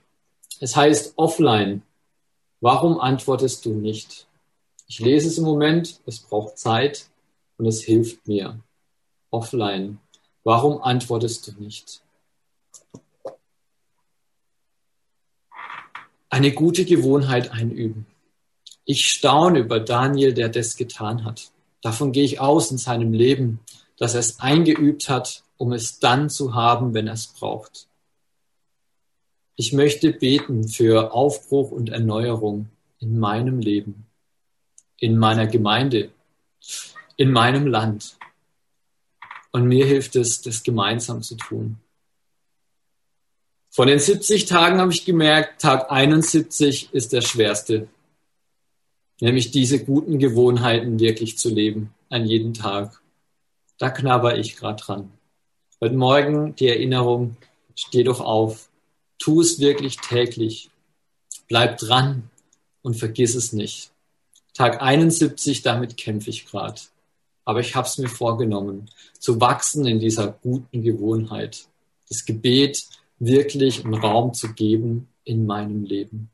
Es 0.61 0.77
heißt 0.77 1.15
Offline. 1.17 1.81
Warum 2.63 2.97
antwortest 2.97 3.65
du 3.65 3.73
nicht? 3.73 4.25
Ich 4.87 4.99
lese 4.99 5.27
es 5.27 5.37
im 5.37 5.43
Moment, 5.43 5.99
es 6.05 6.19
braucht 6.19 6.57
Zeit 6.57 7.07
und 7.57 7.65
es 7.65 7.83
hilft 7.83 8.25
mir. 8.25 8.57
Offline. 9.31 9.99
Warum 10.45 10.81
antwortest 10.81 11.45
du 11.45 11.61
nicht? 11.61 12.01
Eine 16.29 16.53
gute 16.53 16.85
Gewohnheit 16.85 17.51
einüben. 17.51 18.05
Ich 18.85 19.11
staune 19.11 19.59
über 19.59 19.81
Daniel, 19.81 20.33
der 20.33 20.47
das 20.47 20.77
getan 20.77 21.25
hat. 21.25 21.51
Davon 21.81 22.13
gehe 22.13 22.23
ich 22.23 22.39
aus 22.39 22.71
in 22.71 22.77
seinem 22.77 23.11
Leben, 23.11 23.59
dass 23.97 24.13
er 24.13 24.21
es 24.21 24.39
eingeübt 24.39 25.09
hat, 25.09 25.43
um 25.57 25.73
es 25.73 25.99
dann 25.99 26.29
zu 26.29 26.53
haben, 26.53 26.93
wenn 26.93 27.07
er 27.07 27.15
es 27.15 27.27
braucht. 27.27 27.89
Ich 29.55 29.73
möchte 29.73 30.11
beten 30.11 30.67
für 30.67 31.13
Aufbruch 31.13 31.71
und 31.71 31.89
Erneuerung 31.89 32.69
in 32.99 33.19
meinem 33.19 33.59
Leben, 33.59 34.05
in 34.97 35.17
meiner 35.17 35.47
Gemeinde, 35.47 36.11
in 37.17 37.31
meinem 37.31 37.67
Land. 37.67 38.17
Und 39.51 39.67
mir 39.67 39.85
hilft 39.85 40.15
es, 40.15 40.41
das 40.41 40.63
gemeinsam 40.63 41.21
zu 41.21 41.35
tun. 41.35 41.77
Von 43.69 43.87
den 43.87 43.99
70 43.99 44.45
Tagen 44.45 44.79
habe 44.79 44.91
ich 44.91 45.05
gemerkt, 45.05 45.61
Tag 45.61 45.91
71 45.91 46.89
ist 46.93 47.13
der 47.13 47.21
schwerste 47.21 47.87
nämlich 49.23 49.51
diese 49.51 49.83
guten 49.83 50.19
Gewohnheiten 50.19 50.99
wirklich 50.99 51.37
zu 51.37 51.49
leben, 51.49 51.93
an 52.09 52.25
jeden 52.25 52.53
Tag. 52.53 53.01
Da 53.77 53.89
knabber 53.89 54.37
ich 54.37 54.57
gerade 54.57 54.83
dran. 54.83 55.11
Heute 55.81 55.95
Morgen 55.95 56.55
die 56.55 56.67
Erinnerung, 56.67 57.37
steh 57.73 58.03
doch 58.03 58.19
auf, 58.19 58.69
tu 59.19 59.41
es 59.41 59.59
wirklich 59.59 59.97
täglich, 59.97 60.69
bleib 61.47 61.77
dran 61.77 62.29
und 62.81 62.95
vergiss 62.95 63.35
es 63.35 63.53
nicht. 63.53 63.91
Tag 64.53 64.81
71, 64.81 65.61
damit 65.63 65.97
kämpfe 65.97 66.29
ich 66.29 66.45
gerade. 66.45 66.81
Aber 67.45 67.59
ich 67.59 67.75
habe 67.75 67.87
es 67.87 67.97
mir 67.97 68.09
vorgenommen, 68.09 68.89
zu 69.19 69.41
wachsen 69.41 69.85
in 69.85 69.99
dieser 69.99 70.27
guten 70.27 70.81
Gewohnheit, 70.81 71.65
das 72.07 72.25
Gebet 72.25 72.85
wirklich 73.19 73.83
einen 73.83 73.95
Raum 73.95 74.33
zu 74.33 74.53
geben 74.53 75.07
in 75.23 75.45
meinem 75.45 75.83
Leben. 75.83 76.29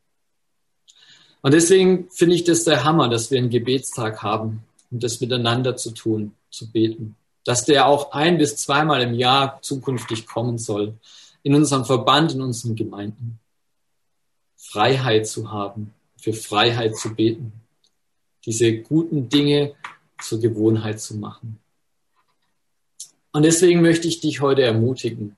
Und 1.42 1.54
deswegen 1.54 2.10
finde 2.10 2.34
ich 2.34 2.44
das 2.44 2.64
der 2.64 2.84
Hammer, 2.84 3.08
dass 3.08 3.30
wir 3.30 3.38
einen 3.38 3.50
Gebetstag 3.50 4.22
haben 4.22 4.62
und 4.90 5.02
das 5.02 5.20
miteinander 5.20 5.76
zu 5.76 5.92
tun, 5.92 6.34
zu 6.50 6.70
beten. 6.70 7.16
Dass 7.44 7.64
der 7.64 7.86
auch 7.86 8.12
ein 8.12 8.36
bis 8.36 8.56
zweimal 8.56 9.00
im 9.00 9.14
Jahr 9.14 9.62
zukünftig 9.62 10.26
kommen 10.26 10.58
soll. 10.58 10.94
In 11.42 11.54
unserem 11.54 11.84
Verband, 11.84 12.32
in 12.32 12.42
unseren 12.42 12.76
Gemeinden. 12.76 13.38
Freiheit 14.56 15.26
zu 15.26 15.50
haben, 15.50 15.94
für 16.16 16.32
Freiheit 16.32 16.96
zu 16.96 17.14
beten. 17.14 17.52
Diese 18.44 18.78
guten 18.78 19.28
Dinge 19.28 19.74
zur 20.22 20.40
Gewohnheit 20.40 21.00
zu 21.00 21.16
machen. 21.16 21.58
Und 23.32 23.44
deswegen 23.44 23.80
möchte 23.80 24.08
ich 24.08 24.20
dich 24.20 24.40
heute 24.40 24.62
ermutigen, 24.62 25.36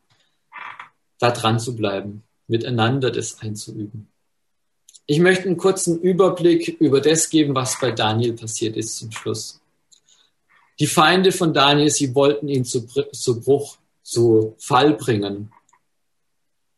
da 1.18 1.30
dran 1.30 1.60
zu 1.60 1.76
bleiben, 1.76 2.22
miteinander 2.48 3.10
das 3.10 3.40
einzuüben. 3.40 4.08
Ich 5.06 5.18
möchte 5.18 5.44
einen 5.44 5.56
kurzen 5.56 6.00
Überblick 6.00 6.68
über 6.80 7.00
das 7.00 7.28
geben, 7.28 7.54
was 7.54 7.78
bei 7.78 7.90
Daniel 7.90 8.32
passiert 8.32 8.76
ist 8.76 8.96
zum 8.96 9.10
Schluss. 9.12 9.60
Die 10.78 10.86
Feinde 10.86 11.32
von 11.32 11.52
Daniel, 11.52 11.90
sie 11.90 12.14
wollten 12.14 12.48
ihn 12.48 12.64
zu, 12.64 12.86
zu 12.86 13.40
Bruch, 13.40 13.76
zu 14.02 14.56
Fall 14.58 14.94
bringen. 14.94 15.51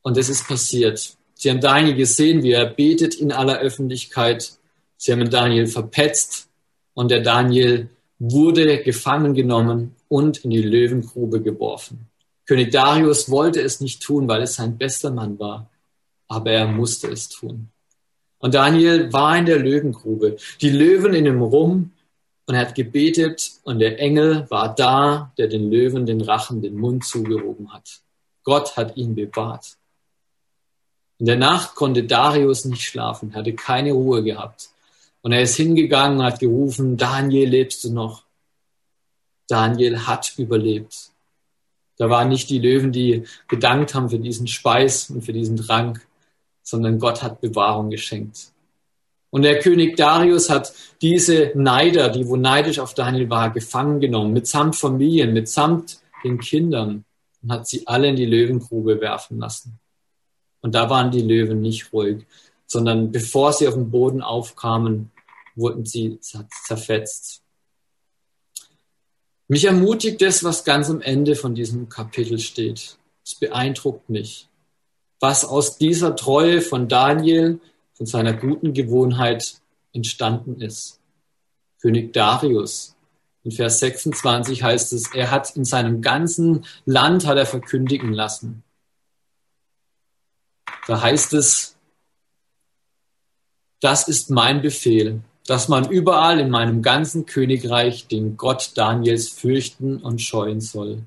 Und 0.04 0.18
es 0.18 0.28
ist 0.28 0.46
passiert. 0.46 1.16
Sie 1.34 1.50
haben 1.50 1.62
Daniel 1.62 1.96
gesehen, 1.96 2.42
wie 2.42 2.52
er 2.52 2.66
betet 2.66 3.14
in 3.14 3.32
aller 3.32 3.58
Öffentlichkeit. 3.58 4.52
Sie 4.98 5.10
haben 5.10 5.30
Daniel 5.30 5.66
verpetzt 5.66 6.48
und 6.92 7.10
der 7.10 7.22
Daniel 7.22 7.88
wurde 8.18 8.82
gefangen 8.82 9.32
genommen 9.32 9.96
und 10.08 10.44
in 10.44 10.50
die 10.50 10.62
Löwengrube 10.62 11.40
geworfen. 11.40 12.06
König 12.46 12.70
Darius 12.70 13.30
wollte 13.30 13.62
es 13.62 13.80
nicht 13.80 14.02
tun, 14.02 14.28
weil 14.28 14.42
es 14.42 14.56
sein 14.56 14.76
bester 14.76 15.10
Mann 15.10 15.38
war, 15.38 15.70
aber 16.28 16.50
er 16.50 16.68
musste 16.68 17.08
es 17.08 17.30
tun. 17.30 17.70
Und 18.38 18.54
Daniel 18.54 19.10
war 19.10 19.38
in 19.38 19.46
der 19.46 19.58
Löwengrube. 19.58 20.36
Die 20.60 20.70
Löwen 20.70 21.14
in 21.14 21.24
dem 21.24 21.40
Rum 21.40 21.92
und 22.46 22.54
er 22.54 22.60
hat 22.60 22.74
gebetet 22.74 23.52
und 23.62 23.78
der 23.78 23.98
Engel 23.98 24.44
war 24.50 24.74
da, 24.74 25.32
der 25.38 25.48
den 25.48 25.70
Löwen, 25.70 26.04
den 26.04 26.20
Rachen, 26.20 26.60
den 26.60 26.76
Mund 26.76 27.04
zugehoben 27.04 27.72
hat. 27.72 28.02
Gott 28.42 28.76
hat 28.76 28.98
ihn 28.98 29.14
bewahrt. 29.14 29.78
In 31.18 31.26
der 31.26 31.36
Nacht 31.36 31.74
konnte 31.74 32.04
Darius 32.04 32.64
nicht 32.64 32.82
schlafen, 32.82 33.34
hatte 33.34 33.54
keine 33.54 33.92
Ruhe 33.92 34.22
gehabt. 34.22 34.70
Und 35.22 35.32
er 35.32 35.42
ist 35.42 35.56
hingegangen 35.56 36.18
und 36.18 36.24
hat 36.24 36.40
gerufen, 36.40 36.96
Daniel, 36.96 37.48
lebst 37.48 37.84
du 37.84 37.92
noch? 37.92 38.24
Daniel 39.48 40.06
hat 40.06 40.34
überlebt. 40.36 41.10
Da 41.96 42.10
waren 42.10 42.28
nicht 42.28 42.50
die 42.50 42.58
Löwen, 42.58 42.92
die 42.92 43.24
gedankt 43.46 43.94
haben 43.94 44.10
für 44.10 44.18
diesen 44.18 44.48
Speis 44.48 45.10
und 45.10 45.22
für 45.22 45.32
diesen 45.32 45.56
Trank, 45.56 46.06
sondern 46.62 46.98
Gott 46.98 47.22
hat 47.22 47.40
Bewahrung 47.40 47.90
geschenkt. 47.90 48.52
Und 49.30 49.42
der 49.42 49.58
König 49.58 49.96
Darius 49.96 50.48
hat 50.50 50.72
diese 51.02 51.52
Neider, 51.54 52.08
die 52.08 52.26
wo 52.28 52.36
neidisch 52.36 52.78
auf 52.78 52.94
Daniel 52.94 53.30
war, 53.30 53.50
gefangen 53.50 54.00
genommen, 54.00 54.32
mitsamt 54.32 54.76
Familien, 54.76 55.32
mitsamt 55.32 56.00
den 56.22 56.38
Kindern 56.38 57.04
und 57.42 57.52
hat 57.52 57.66
sie 57.66 57.86
alle 57.86 58.08
in 58.08 58.16
die 58.16 58.26
Löwengrube 58.26 59.00
werfen 59.00 59.38
lassen. 59.38 59.78
Und 60.64 60.74
da 60.74 60.88
waren 60.88 61.10
die 61.10 61.20
Löwen 61.20 61.60
nicht 61.60 61.92
ruhig, 61.92 62.24
sondern 62.64 63.12
bevor 63.12 63.52
sie 63.52 63.68
auf 63.68 63.74
den 63.74 63.90
Boden 63.90 64.22
aufkamen, 64.22 65.10
wurden 65.56 65.84
sie 65.84 66.18
zerfetzt. 66.20 67.42
Mich 69.46 69.66
ermutigt 69.66 70.22
das, 70.22 70.42
was 70.42 70.64
ganz 70.64 70.88
am 70.88 71.02
Ende 71.02 71.36
von 71.36 71.54
diesem 71.54 71.90
Kapitel 71.90 72.38
steht. 72.38 72.96
Es 73.22 73.34
beeindruckt 73.34 74.08
mich, 74.08 74.48
was 75.20 75.44
aus 75.44 75.76
dieser 75.76 76.16
Treue 76.16 76.62
von 76.62 76.88
Daniel 76.88 77.60
von 77.92 78.06
seiner 78.06 78.32
guten 78.32 78.72
Gewohnheit 78.72 79.60
entstanden 79.92 80.62
ist. 80.62 80.98
König 81.82 82.14
Darius. 82.14 82.96
In 83.42 83.50
Vers 83.50 83.80
26 83.80 84.62
heißt 84.62 84.94
es, 84.94 85.14
er 85.14 85.30
hat 85.30 85.54
in 85.56 85.66
seinem 85.66 86.00
ganzen 86.00 86.64
Land 86.86 87.26
hat 87.26 87.36
er 87.36 87.44
verkündigen 87.44 88.14
lassen. 88.14 88.64
Da 90.86 91.00
heißt 91.00 91.32
es, 91.34 91.76
das 93.80 94.08
ist 94.08 94.30
mein 94.30 94.62
Befehl, 94.62 95.20
dass 95.46 95.68
man 95.68 95.90
überall 95.90 96.40
in 96.40 96.50
meinem 96.50 96.82
ganzen 96.82 97.26
Königreich 97.26 98.06
den 98.06 98.36
Gott 98.36 98.72
Daniels 98.76 99.28
fürchten 99.28 99.98
und 99.98 100.20
scheuen 100.20 100.60
soll. 100.60 101.02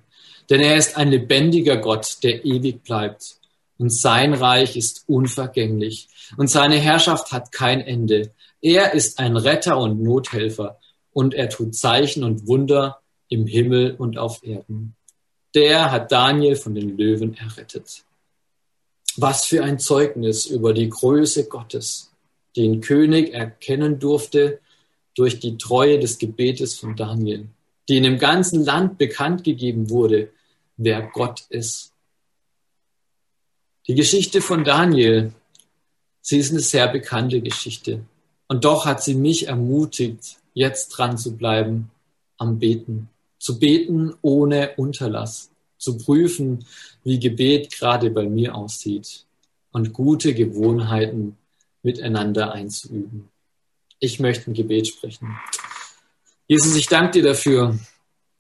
Denn 0.50 0.62
er 0.62 0.78
ist 0.78 0.96
ein 0.96 1.10
lebendiger 1.10 1.78
Gott, 1.78 2.18
der 2.24 2.46
ewig 2.46 2.84
bleibt. 2.84 3.38
Und 3.78 3.92
sein 3.92 4.34
Reich 4.34 4.76
ist 4.76 5.04
unvergänglich 5.08 6.08
und 6.36 6.50
seine 6.50 6.78
Herrschaft 6.78 7.32
hat 7.32 7.52
kein 7.52 7.82
Ende. 7.82 8.32
Er 8.62 8.94
ist 8.94 9.20
ein 9.20 9.38
Retter 9.38 9.78
und 9.78 10.02
Nothelfer 10.02 10.80
und 11.14 11.36
er 11.36 11.50
tut 11.50 11.76
Zeichen 11.76 12.24
und 12.24 12.48
Wunder 12.48 13.02
im 13.30 13.46
Himmel 13.46 13.94
und 13.96 14.18
auf 14.18 14.44
Erden. 14.44 14.96
Der 15.54 15.92
hat 15.92 16.12
Daniel 16.12 16.56
von 16.56 16.74
den 16.74 16.98
Löwen 16.98 17.36
errettet. 17.36 18.04
Was 19.18 19.46
für 19.46 19.64
ein 19.64 19.80
Zeugnis 19.80 20.46
über 20.46 20.74
die 20.74 20.90
Größe 20.90 21.48
Gottes, 21.48 22.12
den 22.56 22.82
König 22.82 23.34
erkennen 23.34 24.00
durfte 24.00 24.60
durch 25.16 25.40
die 25.40 25.58
Treue 25.58 26.00
des 26.00 26.18
Gebetes 26.18 26.76
von 26.76 26.96
Daniel, 26.96 27.48
die 27.90 27.98
in 27.98 28.04
dem 28.04 28.20
ganzen 28.20 28.64
Land 28.64 28.98
bekannt 28.98 29.44
gegeben 29.44 29.90
wurde, 29.90 30.30
wer 30.78 31.02
Gott 31.02 31.46
ist. 31.50 31.92
Die 33.88 33.96
Geschichte 33.96 34.42
von 34.42 34.64
Daniel 34.64 35.34
Sie 36.30 36.40
ist 36.40 36.52
eine 36.52 36.60
sehr 36.60 36.90
bekannte 36.90 37.40
Geschichte. 37.40 38.02
Und 38.50 38.66
doch 38.66 38.86
hat 38.86 39.02
sie 39.02 39.16
mich 39.16 39.48
ermutigt, 39.48 40.36
jetzt 40.54 40.90
dran 40.90 41.18
zu 41.18 41.38
bleiben 41.38 41.90
am 42.38 42.60
Beten. 42.60 43.08
Zu 43.40 43.60
beten 43.60 44.14
ohne 44.22 44.76
Unterlass. 44.76 45.50
Zu 45.78 45.98
prüfen, 45.98 46.66
wie 47.04 47.20
Gebet 47.20 47.72
gerade 47.72 48.10
bei 48.10 48.28
mir 48.28 48.56
aussieht. 48.56 49.26
Und 49.72 49.94
gute 49.94 50.34
Gewohnheiten 50.34 51.38
miteinander 51.84 52.52
einzuüben. 52.52 53.30
Ich 54.00 54.20
möchte 54.20 54.52
ein 54.52 54.54
Gebet 54.54 54.88
sprechen. 54.88 55.38
Jesus, 56.48 56.76
ich 56.76 56.88
danke 56.88 57.20
dir 57.20 57.24
dafür, 57.24 57.78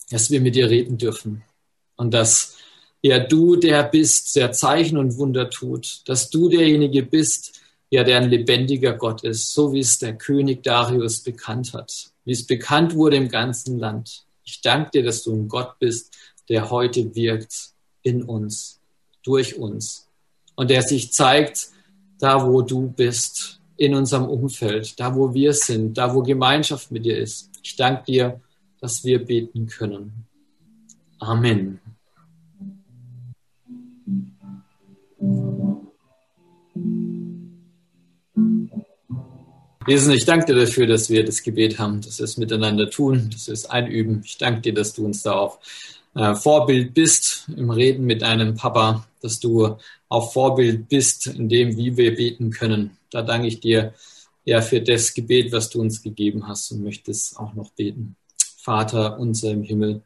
dass 0.09 0.31
wir 0.31 0.41
mit 0.41 0.55
dir 0.55 0.69
reden 0.69 0.97
dürfen. 0.97 1.43
Und 1.95 2.13
dass 2.13 2.57
ja 3.01 3.19
du 3.19 3.55
der 3.55 3.83
bist, 3.83 4.35
der 4.35 4.51
Zeichen 4.51 4.97
und 4.97 5.17
Wunder 5.17 5.49
tut. 5.49 6.01
Dass 6.05 6.29
du 6.29 6.49
derjenige 6.49 7.03
bist, 7.03 7.59
ja, 7.89 8.03
der 8.03 8.17
ein 8.17 8.29
lebendiger 8.29 8.93
Gott 8.93 9.23
ist, 9.23 9.53
so 9.53 9.73
wie 9.73 9.79
es 9.79 9.97
der 9.99 10.17
König 10.17 10.63
Darius 10.63 11.21
bekannt 11.21 11.73
hat, 11.73 12.11
wie 12.25 12.33
es 12.33 12.45
bekannt 12.45 12.95
wurde 12.95 13.15
im 13.15 13.29
ganzen 13.29 13.79
Land. 13.79 14.25
Ich 14.43 14.61
danke 14.61 14.91
dir, 14.91 15.03
dass 15.03 15.23
du 15.23 15.33
ein 15.33 15.47
Gott 15.47 15.79
bist, 15.79 16.15
der 16.49 16.69
heute 16.69 17.15
wirkt 17.15 17.71
in 18.01 18.23
uns, 18.23 18.79
durch 19.23 19.57
uns 19.57 20.07
und 20.55 20.69
der 20.69 20.81
sich 20.81 21.11
zeigt, 21.11 21.69
da 22.19 22.47
wo 22.47 22.61
du 22.61 22.89
bist, 22.89 23.57
in 23.77 23.93
unserem 23.93 24.25
Umfeld, 24.25 24.99
da 24.99 25.15
wo 25.15 25.33
wir 25.33 25.53
sind, 25.53 25.97
da 25.97 26.13
wo 26.13 26.23
Gemeinschaft 26.23 26.91
mit 26.91 27.05
dir 27.05 27.17
ist. 27.17 27.51
Ich 27.61 27.75
danke 27.75 28.03
dir, 28.05 28.41
dass 28.81 29.03
wir 29.03 29.23
beten 29.23 29.67
können. 29.67 30.25
Amen. 31.19 31.79
Jesus, 39.87 40.13
ich 40.13 40.25
danke 40.25 40.47
dir 40.47 40.59
dafür, 40.59 40.85
dass 40.85 41.09
wir 41.09 41.23
das 41.23 41.43
Gebet 41.43 41.79
haben, 41.79 42.01
dass 42.01 42.19
wir 42.19 42.25
es 42.25 42.37
miteinander 42.37 42.89
tun, 42.89 43.29
dass 43.31 43.47
wir 43.47 43.53
es 43.53 43.67
einüben. 43.67 44.21
Ich 44.25 44.37
danke 44.37 44.61
dir, 44.61 44.73
dass 44.73 44.93
du 44.93 45.05
uns 45.05 45.21
da 45.21 45.33
auch 45.33 45.59
äh, 46.17 46.35
Vorbild 46.35 46.93
bist 46.93 47.47
im 47.55 47.69
Reden 47.69 48.05
mit 48.05 48.23
deinem 48.23 48.55
Papa, 48.55 49.07
dass 49.21 49.39
du 49.39 49.77
auch 50.09 50.33
Vorbild 50.33 50.89
bist 50.89 51.27
in 51.27 51.47
dem, 51.47 51.77
wie 51.77 51.95
wir 51.95 52.15
beten 52.15 52.49
können. 52.49 52.97
Da 53.11 53.21
danke 53.21 53.47
ich 53.47 53.59
dir 53.59 53.93
ja 54.43 54.61
für 54.61 54.81
das 54.81 55.13
Gebet, 55.13 55.51
was 55.51 55.69
du 55.69 55.79
uns 55.79 56.01
gegeben 56.01 56.47
hast 56.47 56.71
und 56.71 56.83
möchte 56.83 57.11
es 57.11 57.35
auch 57.37 57.53
noch 57.53 57.69
beten. 57.71 58.15
Vater 58.57 59.19
unser 59.19 59.51
im 59.51 59.63
Himmel, 59.63 60.01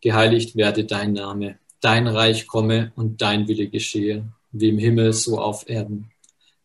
geheiligt 0.00 0.56
werde 0.56 0.84
dein 0.84 1.12
Name, 1.12 1.58
dein 1.80 2.06
Reich 2.06 2.46
komme 2.46 2.92
und 2.96 3.20
dein 3.20 3.46
Wille 3.46 3.68
geschehe, 3.68 4.24
wie 4.52 4.70
im 4.70 4.78
Himmel 4.78 5.12
so 5.12 5.38
auf 5.38 5.68
Erden. 5.68 6.10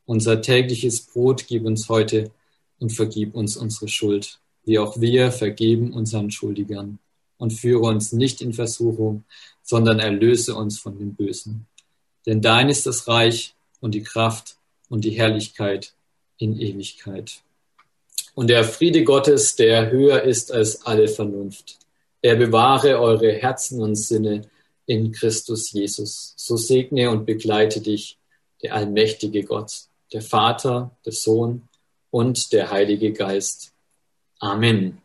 Unser 0.06 0.42
tägliches 0.42 1.02
Brot 1.02 1.48
gib 1.48 1.66
uns 1.66 1.90
heute 1.90 2.32
und 2.80 2.94
vergib 2.94 3.36
uns 3.36 3.58
unsere 3.58 3.90
Schuld, 3.90 4.40
wie 4.64 4.80
auch 4.80 5.02
wir 5.02 5.32
vergeben 5.32 5.92
unseren 5.92 6.32
Schuldigern. 6.32 7.00
Und 7.38 7.52
führe 7.52 7.82
uns 7.82 8.14
nicht 8.14 8.42
in 8.42 8.54
Versuchung, 8.54 9.26
sondern 9.62 10.00
erlöse 10.00 10.56
uns 10.56 10.80
von 10.80 10.98
dem 10.98 11.16
Bösen. 11.16 11.68
Denn 12.26 12.42
dein 12.42 12.70
ist 12.70 12.86
das 12.86 13.08
Reich 13.08 13.56
und 13.82 13.94
die 13.94 14.04
Kraft 14.04 14.56
und 14.90 15.04
die 15.04 15.12
Herrlichkeit 15.12 15.94
in 16.38 16.60
Ewigkeit. 16.60 17.42
Und 18.36 18.50
der 18.50 18.64
Friede 18.64 19.04
Gottes, 19.04 19.56
der 19.56 19.92
höher 19.92 20.24
ist 20.24 20.52
als 20.52 20.86
alle 20.86 21.08
Vernunft, 21.08 21.78
er 22.22 22.36
bewahre 22.36 23.00
eure 23.00 23.32
Herzen 23.34 23.82
und 23.82 23.96
Sinne 23.96 24.42
in 24.86 25.12
Christus 25.12 25.72
Jesus. 25.72 26.34
So 26.36 26.58
segne 26.58 27.10
und 27.12 27.26
begleite 27.26 27.82
dich 27.82 28.18
der 28.62 28.74
allmächtige 28.74 29.44
Gott, 29.44 29.72
der 30.12 30.22
Vater, 30.22 30.92
der 31.06 31.14
Sohn 31.14 31.68
und 32.10 32.52
der 32.52 32.72
Heilige 32.72 33.14
Geist. 33.14 33.74
Amen. 34.40 35.05